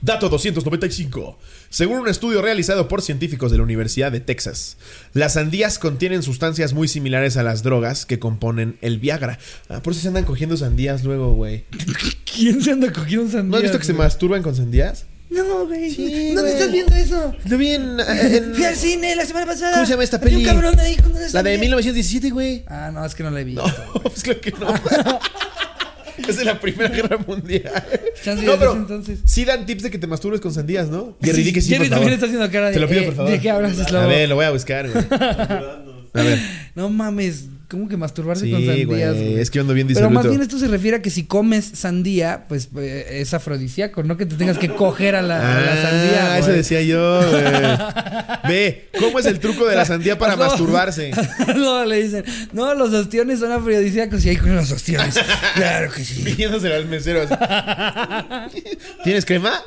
[0.00, 1.38] Dato 295.
[1.74, 4.76] Según un estudio realizado por científicos de la Universidad de Texas,
[5.12, 9.40] las sandías contienen sustancias muy similares a las drogas que componen el Viagra.
[9.68, 11.64] Ah, por eso se andan cogiendo sandías luego, güey.
[12.32, 13.50] ¿Quién se anda cogiendo sandías?
[13.50, 15.06] ¿No has visto que se masturban con sandías?
[15.30, 15.90] No, güey.
[15.90, 16.52] Sí, ¿Dónde güey.
[16.52, 17.34] estás viendo eso?
[17.48, 17.98] Lo vi en...
[17.98, 19.72] en- Fui al cine la semana pasada.
[19.72, 20.54] ¿Cómo se llama esta Había un peli?
[20.54, 21.58] cabrón ahí con una la de sandía.
[21.58, 22.62] 1917, güey.
[22.68, 23.64] Ah, no, es que no la he visto.
[23.94, 24.68] No, pues claro que no.
[26.28, 27.72] es de la Primera Guerra Mundial.
[28.22, 29.20] Chance No, pero entonces.
[29.24, 31.16] sí dan tips de que te masturbes con sandías, ¿no?
[31.22, 31.90] Jerry, que sí, Jerry por favor.
[31.98, 32.74] también está haciendo cara de.
[32.74, 33.30] Te lo pido, eh, por favor.
[33.32, 35.04] ¿De qué hablas, A ver, lo voy a buscar, güey.
[36.16, 36.38] A ver.
[36.76, 39.14] No mames, ¿cómo que masturbarse con sandías?
[39.14, 39.38] güey.
[39.40, 40.14] Es que ando bien Pero disoluto.
[40.22, 44.16] más bien esto se refiere a que si comes sandía, pues eh, es afrodisíaco, no
[44.16, 46.32] que te tengas que coger a la, a la sandía.
[46.34, 47.44] Ah, eso decía yo, güey.
[48.48, 50.44] Ve, ¿cómo es el truco de la sandía para No.
[50.46, 51.10] masturbarse?
[51.56, 55.14] no, le dicen, no, los ostiones son afrodisíacos y ahí con los ostiones.
[55.54, 56.22] claro que sí.
[56.22, 57.20] Pidiéndoselo al mesero.
[59.04, 59.60] ¿Tienes crema?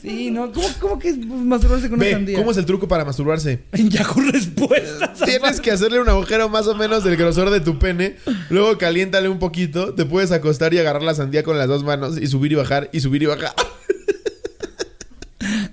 [0.00, 2.36] Sí, no, ¿cómo, cómo que es masturbarse con una sandía?
[2.38, 3.60] ¿cómo es el truco para masturbarse?
[3.72, 5.18] En Yahoo Respuestas.
[5.24, 8.16] Tienes que hacerle un agujero más o menos del grosor de tu pene.
[8.50, 9.94] Luego caliéntale un poquito.
[9.94, 12.88] Te puedes acostar y agarrar la sandía con las dos manos y subir y bajar
[12.92, 13.54] y subir y bajar.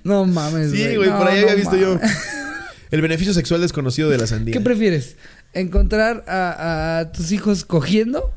[0.04, 1.98] No mames, Sí, güey, por ahí No, había visto yo.
[2.91, 4.54] El beneficio sexual desconocido de la sandía.
[4.54, 5.16] ¿Qué prefieres?
[5.54, 8.34] ¿Encontrar a, a tus hijos cogiendo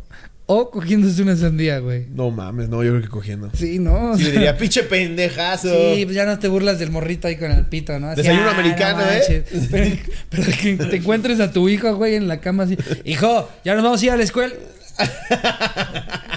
[0.48, 2.06] o cogiéndose una sandía, güey?
[2.10, 3.50] no mames, no, yo creo que cogiendo.
[3.52, 4.16] Sí, ¿no?
[4.16, 5.68] Sí, le diría, pinche pendejazo.
[5.68, 8.08] Sí, pues ya no te burlas del morrito ahí con el pito, ¿no?
[8.08, 9.44] Así, Desayuno "Ah, no americano, ¿eh?" manches".
[9.70, 9.96] Pero,
[10.30, 12.76] pero que te encuentres a tu hijo, güey, en la cama así.
[13.04, 14.54] Hijo, ya nos vamos a ir a la escuela.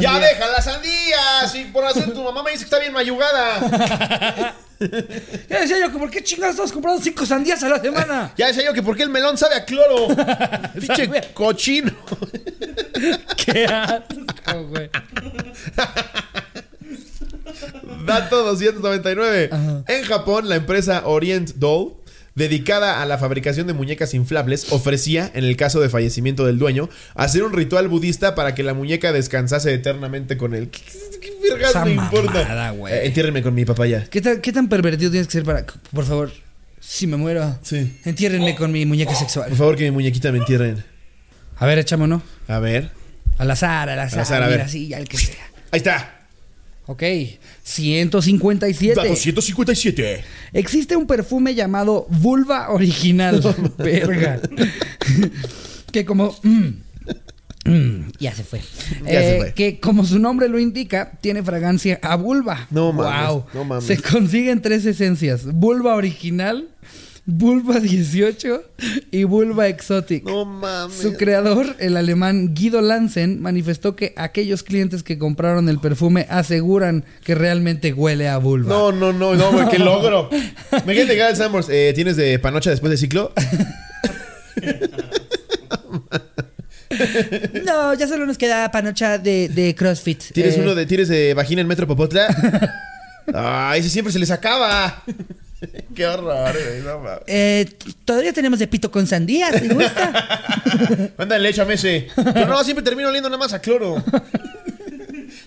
[0.00, 1.48] ¡Ya deja la sandía!
[1.50, 4.54] Si por hacer tu mamá me dice que está bien mayugada.
[5.48, 8.34] Ya decía yo que por qué chingados estamos comprando cinco sandías a la semana.
[8.36, 10.08] Ya decía yo que por qué el melón sabe a cloro.
[10.78, 11.92] Pinche cochino.
[13.44, 14.90] qué asco, güey.
[18.06, 19.48] Dato 299.
[19.52, 19.84] Ajá.
[19.88, 21.94] En Japón, la empresa Orient Doll,
[22.34, 26.88] dedicada a la fabricación de muñecas inflables, ofrecía, en el caso de fallecimiento del dueño,
[27.14, 30.68] hacer un ritual budista para que la muñeca descansase eternamente con él.
[30.70, 30.80] ¿Qué,
[31.20, 32.32] qué- qué vergas Esa me importa?
[32.42, 32.92] mamada, güey.
[32.94, 33.64] Eh, entiérrenme con mi.
[33.64, 35.64] ¿Qué tan, ¿Qué tan pervertido tienes que ser para...
[35.92, 36.30] Por favor,
[36.80, 37.98] si me muero, Sí.
[38.04, 39.48] entiérrenme con mi muñeca sexual.
[39.48, 40.84] Por favor, que mi muñequita me entierren.
[41.56, 42.22] A ver, échame uno.
[42.48, 42.90] A ver.
[43.38, 44.20] Al azar, al azar.
[44.20, 44.68] azar, a mira, ver.
[44.70, 45.34] sí, ya el que sea.
[45.70, 46.12] Ahí está.
[46.86, 47.02] Ok,
[47.64, 48.94] 157.
[48.94, 50.24] Dato 157.
[50.52, 53.42] Existe un perfume llamado Vulva Original.
[53.78, 54.40] Verga.
[55.92, 56.36] que como.
[56.44, 58.60] mm, mm, ya se fue.
[59.04, 59.52] Ya se Eh, fue.
[59.54, 62.68] Que como su nombre lo indica, tiene fragancia a vulva.
[62.70, 63.44] No mames, Wow.
[63.54, 63.84] no mames.
[63.84, 66.68] Se consiguen tres esencias: vulva original,
[67.26, 68.62] vulva 18
[69.10, 70.24] y vulva exotic.
[70.24, 70.96] No mames.
[70.96, 77.04] Su creador, el alemán Guido Lansen, manifestó que aquellos clientes que compraron el perfume aseguran
[77.24, 78.68] que realmente huele a vulva.
[78.68, 80.30] No, no, no, no, güey, qué logro.
[80.86, 81.68] Me quieren llegar al Sambors.
[81.68, 83.32] Eh, ¿Tienes de panocha después del ciclo?
[87.64, 90.22] No, ya solo nos queda panocha de, de CrossFit.
[90.32, 92.28] ¿Tienes Eh, uno de, ¿Tienes de vagina en Metro Popotla?
[93.34, 95.02] Ah, ese siempre se les acaba.
[95.94, 97.20] qué horror, güey, no mames.
[97.26, 97.66] eh,
[98.04, 101.12] todavía tenemos de pito con sandía, si gusta.
[101.18, 102.08] Ándale, échame ese.
[102.14, 104.02] Pero no, siempre termino oliendo nada más a cloro.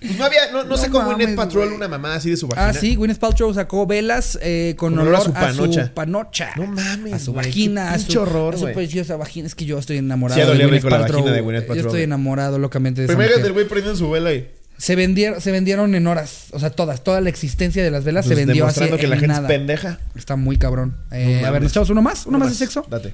[0.01, 1.75] Pues no había, no, no, No sacó mames, Gwyneth Patrol güey.
[1.75, 2.69] una mamá así de su vagina.
[2.69, 5.91] ah, sí, Gwyneth Paltrow sacó velas eh, con, Con olor, a su a su panocha.
[5.93, 6.49] panocha.
[6.55, 9.47] No mames, A su güey, vagina, a su, horror, a su preciosa vagina.
[9.47, 11.19] Es que yo estoy enamorado Sí, de Gwyneth la Paltrow.
[11.21, 13.47] vagina de Gwyneth Yo estoy enamorado locamente de esa Pero imagínate mujer.
[13.49, 14.49] el güey prendiendo su vela y
[14.79, 16.47] Se vendieron, se vendieron en horas.
[16.51, 17.03] O sea, todas.
[17.03, 19.47] Toda la existencia de las velas se pues, vendió así que la en gente nada.
[19.47, 19.99] es pendeja.
[20.15, 20.95] Está muy cabrón.
[21.11, 21.61] Eh, No a ver.
[21.61, 22.25] ¿nos echamos uno más?
[22.25, 22.85] ¿Uno, Uno más de sexo?
[22.89, 23.13] Date.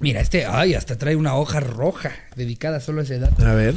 [0.00, 3.30] Mira, este, ay, hasta trae una hoja roja dedicada solo a esa edad.
[3.42, 3.74] A ver.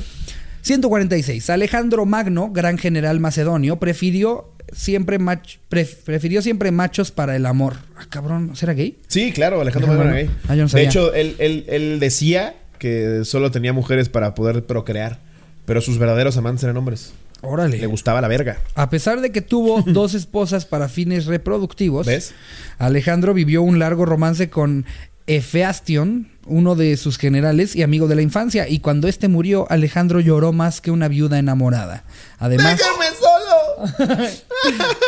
[0.63, 1.49] 146.
[1.49, 7.75] Alejandro Magno, gran general macedonio, prefirió siempre mach- pref- prefirió siempre machos para el amor.
[7.97, 8.97] Ah, cabrón, ¿será gay?
[9.07, 10.29] Sí, claro, Alejandro Magno era gay.
[10.49, 14.65] Ah, yo no de hecho, él, él- él decía que solo tenía mujeres para poder
[14.65, 15.19] procrear.
[15.65, 17.11] Pero sus verdaderos amantes eran hombres.
[17.41, 17.77] Órale.
[17.77, 18.57] Le gustaba la verga.
[18.75, 22.33] A pesar de que tuvo dos esposas para fines reproductivos, ¿Ves?
[22.77, 24.85] Alejandro vivió un largo romance con
[25.27, 30.21] Efeastion, uno de sus generales y amigo de la infancia, y cuando este murió, Alejandro
[30.21, 32.05] lloró más que una viuda enamorada.
[32.39, 34.27] Además, ¡Déjame solo!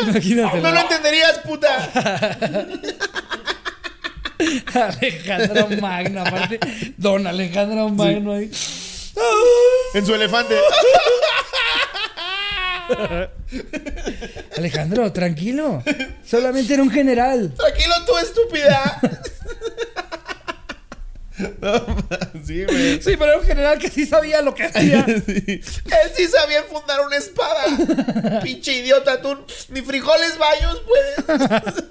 [0.08, 0.60] imagínate.
[0.60, 2.38] ¡No lo entenderías, puta!
[4.74, 6.60] Alejandro Magno, aparte,
[6.96, 8.50] don Alejandro Magno ahí.
[9.94, 10.54] En su elefante.
[14.56, 15.82] Alejandro, tranquilo.
[16.24, 17.54] Solamente era un general.
[17.56, 19.00] Tranquilo tú, estúpida.
[21.60, 21.96] No,
[22.44, 23.00] sí, güey.
[23.02, 25.06] Sí, pero era un general que sí sabía lo que hacía.
[25.26, 25.42] Sí.
[25.46, 28.40] Él sí sabía enfundar una espada.
[28.42, 29.38] Pinche idiota, tú
[29.70, 31.84] ni frijoles bayos puedes.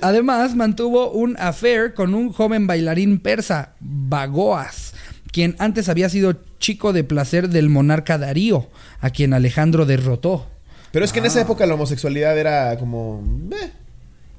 [0.00, 4.94] Además, mantuvo un affair con un joven bailarín persa, Bagoas,
[5.36, 8.70] quien antes había sido chico de placer del monarca Darío,
[9.00, 10.46] a quien Alejandro derrotó.
[10.92, 13.22] Pero es que en esa época la homosexualidad era como.
[13.52, 13.70] eh.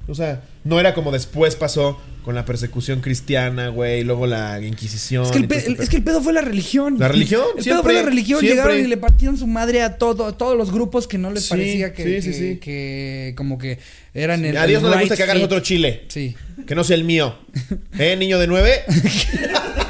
[0.08, 4.58] O sea, no era como después pasó con la persecución cristiana, güey, y luego la
[4.60, 5.24] Inquisición.
[5.26, 6.96] Es que, el y todo pe- este el- es que el pedo fue la religión.
[6.98, 7.42] ¿La religión?
[7.58, 8.40] El pedo fue la religión.
[8.40, 8.56] siempre.
[8.62, 11.44] Llegaron y le partían su madre a todo, a todos los grupos que no les
[11.44, 13.78] Sí, parecía que, sí, sí, que- como que
[14.14, 14.56] eran el.
[14.56, 16.04] A Dios el no le gusta que hagas otro chile.
[16.08, 16.34] Sí.
[16.66, 17.36] Que no sea el mío.
[17.98, 18.72] ¿Eh, niño de nueve?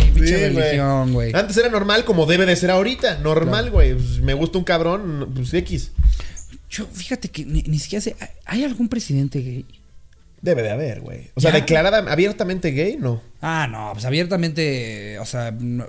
[0.00, 1.32] Sí, pinche Sí, religión, güey.
[1.34, 3.18] Antes era normal como debe de ser ahorita.
[3.18, 3.94] Normal, güey.
[3.94, 5.92] Pues, me gusta un cabrón, pues X.
[6.70, 8.16] Yo, fíjate que ni, ni siquiera sé.
[8.46, 9.66] ¿Hay algún presidente gay?
[10.42, 11.30] Debe de haber, güey.
[11.34, 11.60] O sea, ¿Ya?
[11.60, 13.22] declarada abiertamente gay, no.
[13.40, 15.86] Ah, no, pues abiertamente, o sea, no,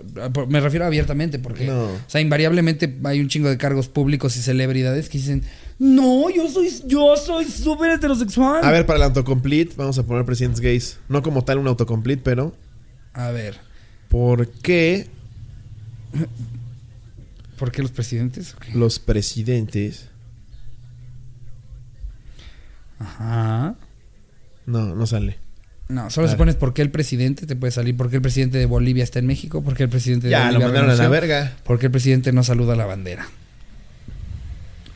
[0.47, 1.85] me refiero a abiertamente porque, No.
[1.85, 5.43] o sea, invariablemente hay un chingo de cargos públicos y celebridades que dicen,
[5.79, 8.63] no, yo soy, yo soy súper heterosexual.
[8.63, 10.99] A ver, para el autocomplete, vamos a poner presidentes gays.
[11.09, 12.55] No como tal un autocomplete, pero.
[13.13, 13.57] A ver,
[14.13, 15.07] ¿Por qué
[17.57, 18.55] ¿por qué los presidentes?
[18.75, 20.07] Los presidentes
[22.99, 23.73] Ajá.
[24.67, 25.39] No, no sale.
[25.89, 28.59] No, solo si pones por qué el presidente te puede salir, por qué el presidente
[28.59, 31.09] de Bolivia está en México, por qué el presidente de Ya, lo mandaron a la
[31.09, 31.57] verga.
[31.63, 33.27] por qué el presidente no saluda la bandera.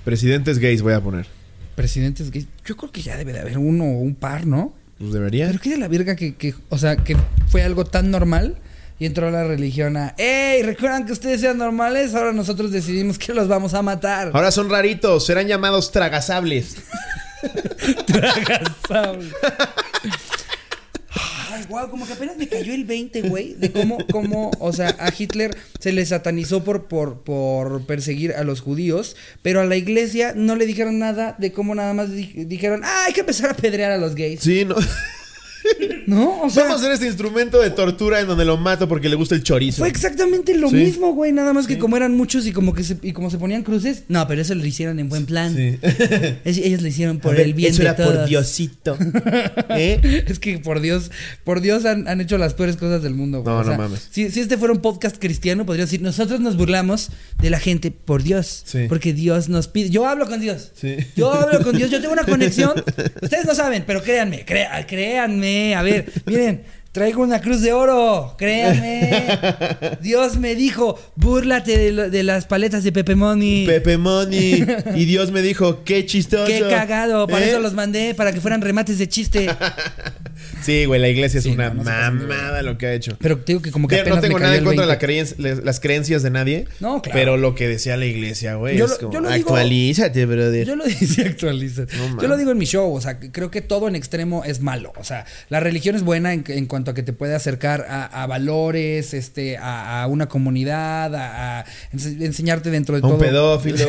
[0.06, 1.26] Presidentes gays voy a poner.
[1.76, 4.76] Presidentes gays, yo creo que ya debe de haber uno o un par, ¿no?
[5.00, 5.48] Pues debería.
[5.48, 8.60] Pero qué de la verga que, que, o sea, que fue algo tan normal
[9.00, 10.64] y entró la religión a, ¡Ey!
[10.64, 12.16] ¿Recuerdan que ustedes sean normales?
[12.16, 14.32] Ahora nosotros decidimos que los vamos a matar.
[14.34, 16.76] Ahora son raritos, serán llamados tragasables.
[18.08, 19.30] Tragasable.
[21.52, 24.96] Ay, guau, como que apenas me cayó el 20, güey, de cómo, cómo, o sea,
[25.00, 29.76] a Hitler se le satanizó por, por, por perseguir a los judíos, pero a la
[29.76, 33.50] iglesia no le dijeron nada de cómo nada más di- dijeron, ah, hay que empezar
[33.50, 34.42] a pedrear a los gays.
[34.42, 34.76] Sí, no.
[36.08, 36.42] ¿No?
[36.44, 39.16] O sea, Vamos a hacer este instrumento de tortura en donde lo mato porque le
[39.16, 39.80] gusta el chorizo.
[39.80, 40.76] fue exactamente lo Sí.
[40.76, 43.38] mismo, güey, nada más que como eran muchos y como que se, y como se
[43.38, 45.56] ponían cruces, no, pero eso lo hicieron en buen plan.
[45.56, 45.78] Sí.
[46.46, 48.16] Es- ellos lo hicieron por ver, el bien eso de era todos.
[48.16, 48.98] por Diosito.
[49.70, 50.24] ¿Eh?
[50.28, 51.12] Es que por Dios,
[51.44, 53.42] por Dios han, han hecho las peores cosas del mundo.
[53.44, 53.54] güey.
[53.54, 54.08] No, O sea, no mames.
[54.12, 57.10] Si, si este fuera un podcast cristiano, podría decir, nosotros nos burlamos
[57.42, 58.64] de la gente por Dios.
[58.66, 58.86] Sí.
[58.88, 59.90] Porque Dios nos pide.
[59.90, 60.72] Yo hablo con Dios.
[61.16, 62.72] Yo hablo con Dios, yo tengo una conexión.
[63.22, 65.57] Ustedes no saben, pero créanme, créanme.
[65.76, 66.64] A ver, miren,
[66.98, 68.34] traigo una cruz de oro.
[68.40, 69.24] Créanme.
[70.02, 73.68] Dios me dijo, búrlate de, lo- de las paletas de Pepe Money.
[73.68, 74.66] Pepe Money.
[74.96, 76.48] Y Dios me dijo, qué chistoso.
[76.48, 77.50] Qué cagado, para ¿Eh?
[77.50, 79.48] eso los mandé, para que fueran remates de chiste.
[80.62, 83.16] Sí, güey, la iglesia es una no, mamada lo que ha hecho.
[83.20, 84.96] Pero te digo que como que apenas no tengo me nada en contra de la
[84.98, 85.06] 20.
[85.06, 86.68] creencia- le- las creencias de nadie.
[86.80, 87.18] No, claro.
[87.18, 90.26] Pero lo que decía la iglesia, güey, Yo es lo- como, yo lo digo- actualízate,
[90.26, 90.68] brother.
[90.68, 92.18] Yo lo decía man.
[92.22, 94.94] yo lo digo en mi show, o sea, creo que todo en extremo es malo.
[94.98, 98.06] O sea, la religión es buena en, en cuanto a que te puede acercar a,
[98.06, 103.20] a valores, este, a, a una comunidad, a, a ense- enseñarte dentro de un todo.
[103.20, 103.86] pedófilo.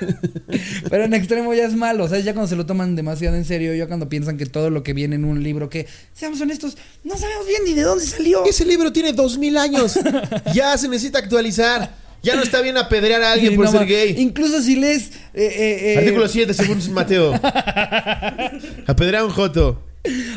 [0.90, 3.74] Pero en extremo ya es malo, sea, ya cuando se lo toman demasiado en serio,
[3.74, 7.16] ya cuando piensan que todo lo que viene en un libro, que seamos honestos, no
[7.18, 8.44] sabemos bien ni de dónde salió.
[8.46, 9.98] Ese libro tiene dos mil años.
[10.54, 11.94] ya se necesita actualizar.
[12.22, 14.14] Ya no está bien apedrear a alguien Sí, por no ser gay.
[14.18, 17.32] Incluso si lees eh, eh, eh, Artículo 7, según Mateo.
[18.86, 19.82] Apedrear a un joto.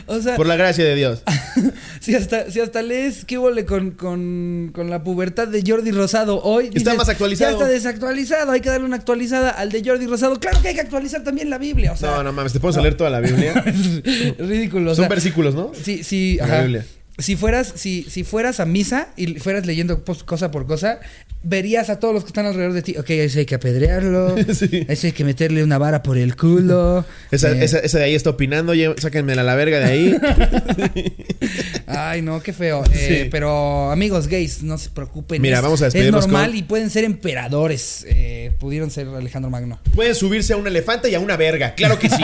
[0.08, 1.24] O sea, Por la gracia de Dios.
[2.00, 6.42] si hasta, si hasta lees qué huele con, con, con la pubertad de Jordi Rosado
[6.44, 6.70] hoy.
[6.74, 7.52] Está más actualizado.
[7.52, 10.40] Ya está desactualizado, hay que darle una actualizada al de Jordi Rosado.
[10.40, 12.12] Claro que hay que actualizar también la Biblia, o sea.
[12.12, 13.54] No, no mames, te puedo leer toda la Biblia.
[14.38, 14.92] ridículo.
[14.92, 15.72] o Son sea, versículos, ¿no?
[15.82, 16.62] Sí, sí, La ajá.
[16.62, 16.86] Biblia.
[17.20, 21.00] Si fueras, si, si fueras a misa y fueras leyendo pos- cosa por cosa,
[21.44, 22.96] verías a todos los que están alrededor de ti.
[22.98, 24.36] Ok, ese hay que apedrearlo.
[24.54, 24.86] Sí.
[24.88, 27.06] Ese hay que meterle una vara por el culo.
[27.30, 28.74] Esa, eh, esa, esa de ahí está opinando,
[29.40, 30.18] a la verga de ahí.
[31.88, 32.84] Ay, no, qué feo.
[32.94, 35.40] Eh, pero amigos gays, no se preocupen.
[35.42, 38.06] Mira, es, vamos a Es despedirnos normal con- y pueden ser emperadores.
[38.10, 39.80] Eh, pudieron ser Alejandro Magno.
[39.94, 42.24] Pueden subirse a un elefante y a una verga, claro que sí.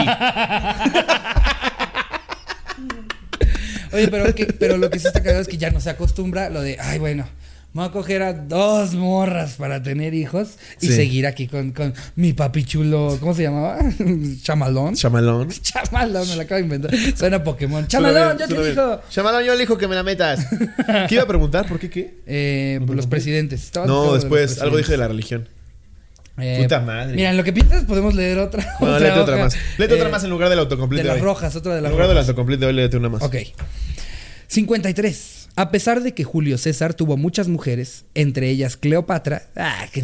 [3.92, 6.50] Oye, pero, que- pero lo que sí está cagado es que ya no se acostumbra
[6.50, 7.28] lo de, ay, bueno,
[7.72, 10.96] me voy a coger a dos morras para tener hijos y Sí.
[10.96, 13.78] seguir aquí con, con mi papi chulo, ¿cómo se llamaba?
[14.42, 14.94] Chamalón.
[14.94, 15.48] Chamalón.
[15.62, 16.90] Chamalón, me la acabo de inventar.
[17.16, 17.86] Suena a Pokémon.
[17.86, 19.00] Chamalón, ya te dijo.
[19.08, 20.46] Chamalón, yo elijo que me la metas.
[21.08, 21.68] ¿Qué iba a preguntar?
[21.68, 22.14] ¿Por qué qué?
[22.26, 23.62] Eh, los presidentes.
[23.64, 25.46] Estabas No, los después, algo dije de la religión.
[26.42, 27.14] Eh, Puta madre.
[27.16, 28.62] Mira, en lo que piensas podemos leer otra.
[28.80, 29.44] Léete otra hoja.
[29.44, 29.56] más.
[29.78, 31.22] Léete otra Eh, más en lugar del autocomplete De las hoy.
[31.22, 32.28] rojas, otra de En las lugar del rojas.
[32.28, 33.22] autocomplete hoy, léete una más.
[33.22, 33.36] Ok.
[34.46, 35.39] 53.
[35.56, 40.02] A pesar de que Julio César tuvo muchas mujeres, entre ellas Cleopatra, ah, que,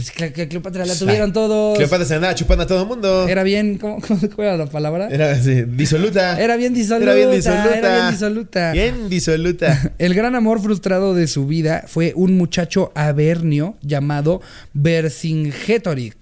[0.48, 1.76] Cleopatra la tuvieron todos.
[1.76, 3.28] Cleopatra se andaba chupando a todo el mundo.
[3.28, 5.08] Era bien, ¿cómo, cómo cuál era la palabra?
[5.08, 6.40] Era disoluta.
[6.40, 7.12] Era bien disoluta.
[7.12, 7.78] Era bien disoluta.
[7.78, 8.72] Era bien disoluta.
[8.72, 9.92] Bien disoluta.
[9.98, 14.40] El gran amor frustrado de su vida fue un muchacho abernio llamado
[14.74, 16.16] Vercingetorix.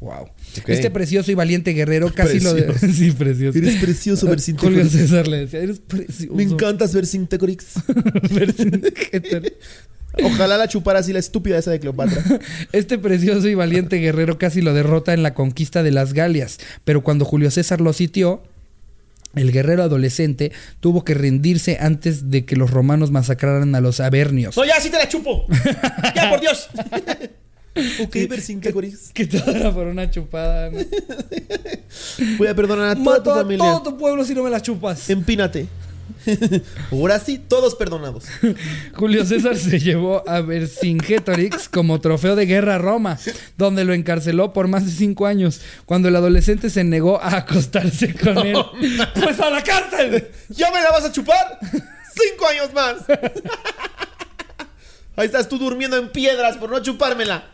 [0.00, 0.33] Wow.
[0.60, 0.68] Ok.
[0.68, 2.62] Este precioso y valiente guerrero casi lo de...
[2.62, 2.94] Precioso.
[2.94, 3.58] sí, precioso.
[3.58, 4.90] Eres precioso, Julio Vercingetorix.
[4.90, 6.34] César le decía, eres precioso.
[6.34, 6.94] Me encantas.
[6.94, 7.74] Vercingetorix.
[10.22, 12.22] Ojalá la chupara así la estúpida esa de Cleopatra.
[12.72, 17.02] Este precioso y valiente guerrero casi lo derrota en la conquista de las Galias, pero
[17.02, 18.42] cuando Julio César lo sitió,
[19.34, 24.56] el guerrero adolescente tuvo que rendirse antes de que los romanos masacraran a los avernios.
[24.56, 25.46] No, ya, sí te la chupo.
[26.14, 26.68] Ya, por Dios.
[28.02, 29.10] ok, Vercingetorix.
[29.12, 30.70] Que todo era por una chupada.
[30.70, 30.78] ¿no?
[32.38, 33.64] Voy a perdonar a toda tu Mato a familia.
[33.64, 35.10] todo tu pueblo si no me la chupas.
[35.10, 35.68] Empínate.
[36.92, 38.24] Ahora sí, todos perdonados.
[38.94, 43.18] Julio César se llevó a Vercingetorix como trofeo de guerra a Roma,
[43.56, 45.60] donde lo encarceló por más de cinco años.
[45.86, 48.56] Cuando el adolescente se negó a acostarse con él,
[49.14, 50.28] pues a la cárcel.
[50.48, 51.58] ¿Ya me la vas a chupar?
[51.70, 52.96] ¡Cinco años más!
[55.16, 57.53] Ahí estás tú durmiendo en piedras por no chupármela.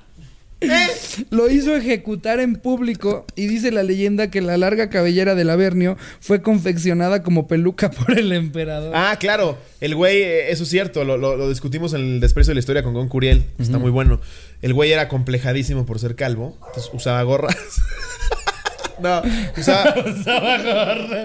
[1.30, 5.96] Lo hizo ejecutar en público y dice la leyenda que la larga cabellera del Avernio
[6.20, 8.92] fue confeccionada como peluca por el emperador.
[8.94, 9.58] Ah, claro.
[9.80, 12.60] El güey, eh, eso es cierto, lo, lo- lo discutimos en el desprecio de la
[12.60, 13.44] historia con Gon Curiel.
[13.58, 14.20] Está muy bueno.
[14.62, 16.56] El güey era complejadísimo por ser calvo.
[16.66, 17.56] Entonces usaba gorras.
[19.00, 19.22] no,
[19.56, 19.94] usaba,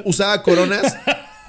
[0.05, 0.95] usaba coronas.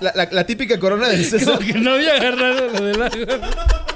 [0.00, 1.58] La, la- la típica corona del César.
[1.60, 3.86] Que no había agarrado lo del agua.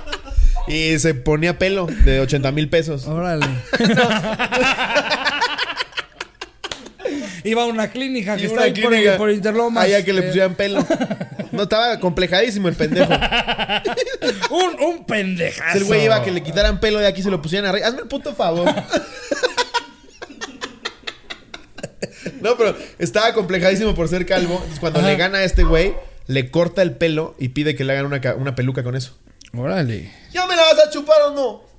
[0.68, 3.06] Y se ponía pelo de 80 mil pesos.
[3.06, 3.46] Órale.
[7.42, 9.84] Iba a una clínica que está ahí por, por Interlomas.
[9.84, 10.84] Allá que le Eh, pusieran pelo.
[11.52, 13.10] No, estaba complejadísimo el pendejo.
[14.50, 15.78] un, un pendejazo.
[15.78, 17.86] El güey iba a que le quitaran pelo de aquí y se lo pusieran arriba.
[17.88, 18.72] Hazme el puto favor.
[22.42, 24.54] No, pero estaba complejadísimo por ser calvo.
[24.56, 25.94] Entonces, cuando le gana a este güey,
[26.26, 29.18] le corta el pelo y pide que le hagan una, ca- una peluca con eso.
[29.56, 30.10] Órale.
[30.32, 31.70] ¿Ya me la vas a chupar o no?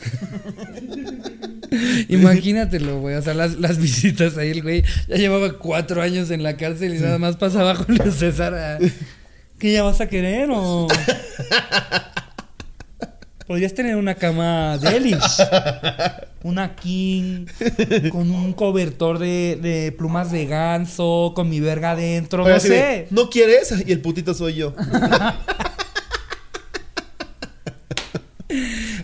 [2.08, 3.16] Imagínatelo, güey.
[3.16, 6.94] O sea, las, las visitas ahí, el güey ya llevaba cuatro años en la cárcel
[6.94, 8.78] y nada más pasaba Julio César a...
[9.58, 10.88] ¿Qué ya vas a querer o...?
[13.46, 15.42] Podrías tener una cama delish.
[16.44, 17.46] Una king
[18.12, 22.68] con un cobertor de, de plumas de ganso, con mi verga adentro, Oye, no de,
[22.68, 23.06] sé.
[23.10, 23.74] ¿No quieres?
[23.84, 24.72] Y el putito soy yo.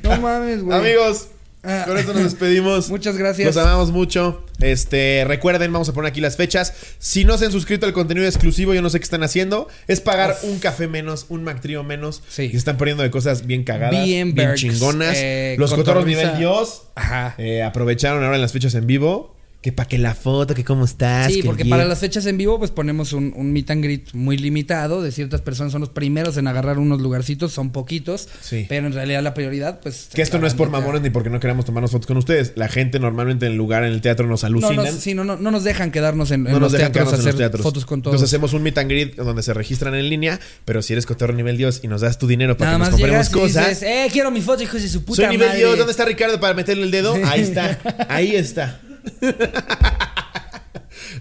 [0.08, 0.78] No mames, güey.
[0.78, 1.28] Amigos,
[1.68, 1.82] Ah.
[1.84, 2.88] con esto nos despedimos.
[2.90, 3.44] Muchas gracias.
[3.54, 4.44] Los amamos mucho.
[4.60, 6.72] Este, recuerden, vamos a poner aquí las fechas.
[7.00, 9.66] Si no se han suscrito al contenido exclusivo, yo no sé qué están haciendo.
[9.88, 12.22] Es pagar un café menos, un McTrio menos.
[12.28, 12.44] Sí.
[12.44, 15.14] Y se están poniendo de cosas bien cagadas, Bien bien, chingonas.
[15.16, 17.34] Eh, Los cotorros nivel Dios Ajá.
[17.36, 19.35] eh, aprovecharon ahora en las fechas en vivo.
[19.66, 21.26] Que para que la foto, que cómo estás.
[21.32, 24.12] Sí, que porque para las fechas en vivo, pues ponemos un, un meet and greet
[24.12, 25.02] muy limitado.
[25.02, 28.28] De ciertas personas son los primeros en agarrar unos lugarcitos, son poquitos.
[28.42, 28.66] Sí.
[28.68, 30.08] Pero en realidad la prioridad, pues.
[30.14, 32.52] Que esto no es por mamones ni porque no queramos tomarnos fotos con ustedes.
[32.54, 34.84] La gente normalmente en el lugar, en el teatro, nos No, alucinan.
[34.84, 37.14] nos, sí, no, no, no nos dejan quedarnos en, en no nos los dejan teatros
[37.14, 37.62] en los hacer teatros.
[37.64, 38.14] fotos con todos.
[38.14, 41.32] Entonces hacemos un meet and greet donde se registran en línea, pero si eres cotorro
[41.34, 43.52] nivel Dios y nos das tu dinero para Nada que nos más compremos llegas y
[43.54, 43.68] cosas.
[43.80, 45.58] dices, eh, quiero mi foto, hijos de su puta Soy nivel madre.
[45.58, 47.16] Dios, ¿dónde está Ricardo para meterle el dedo?
[47.24, 48.80] Ahí está, ahí está.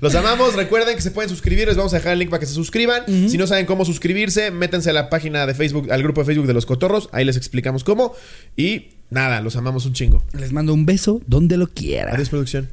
[0.01, 2.45] Los amamos, recuerden que se pueden suscribir, les vamos a dejar el link para que
[2.45, 3.03] se suscriban.
[3.29, 6.47] Si no saben cómo suscribirse, métanse a la página de Facebook, al grupo de Facebook
[6.47, 8.13] de los cotorros, ahí les explicamos cómo.
[8.57, 10.23] Y nada, los amamos un chingo.
[10.33, 12.13] Les mando un beso donde lo quiera.
[12.13, 12.69] Adiós, producción.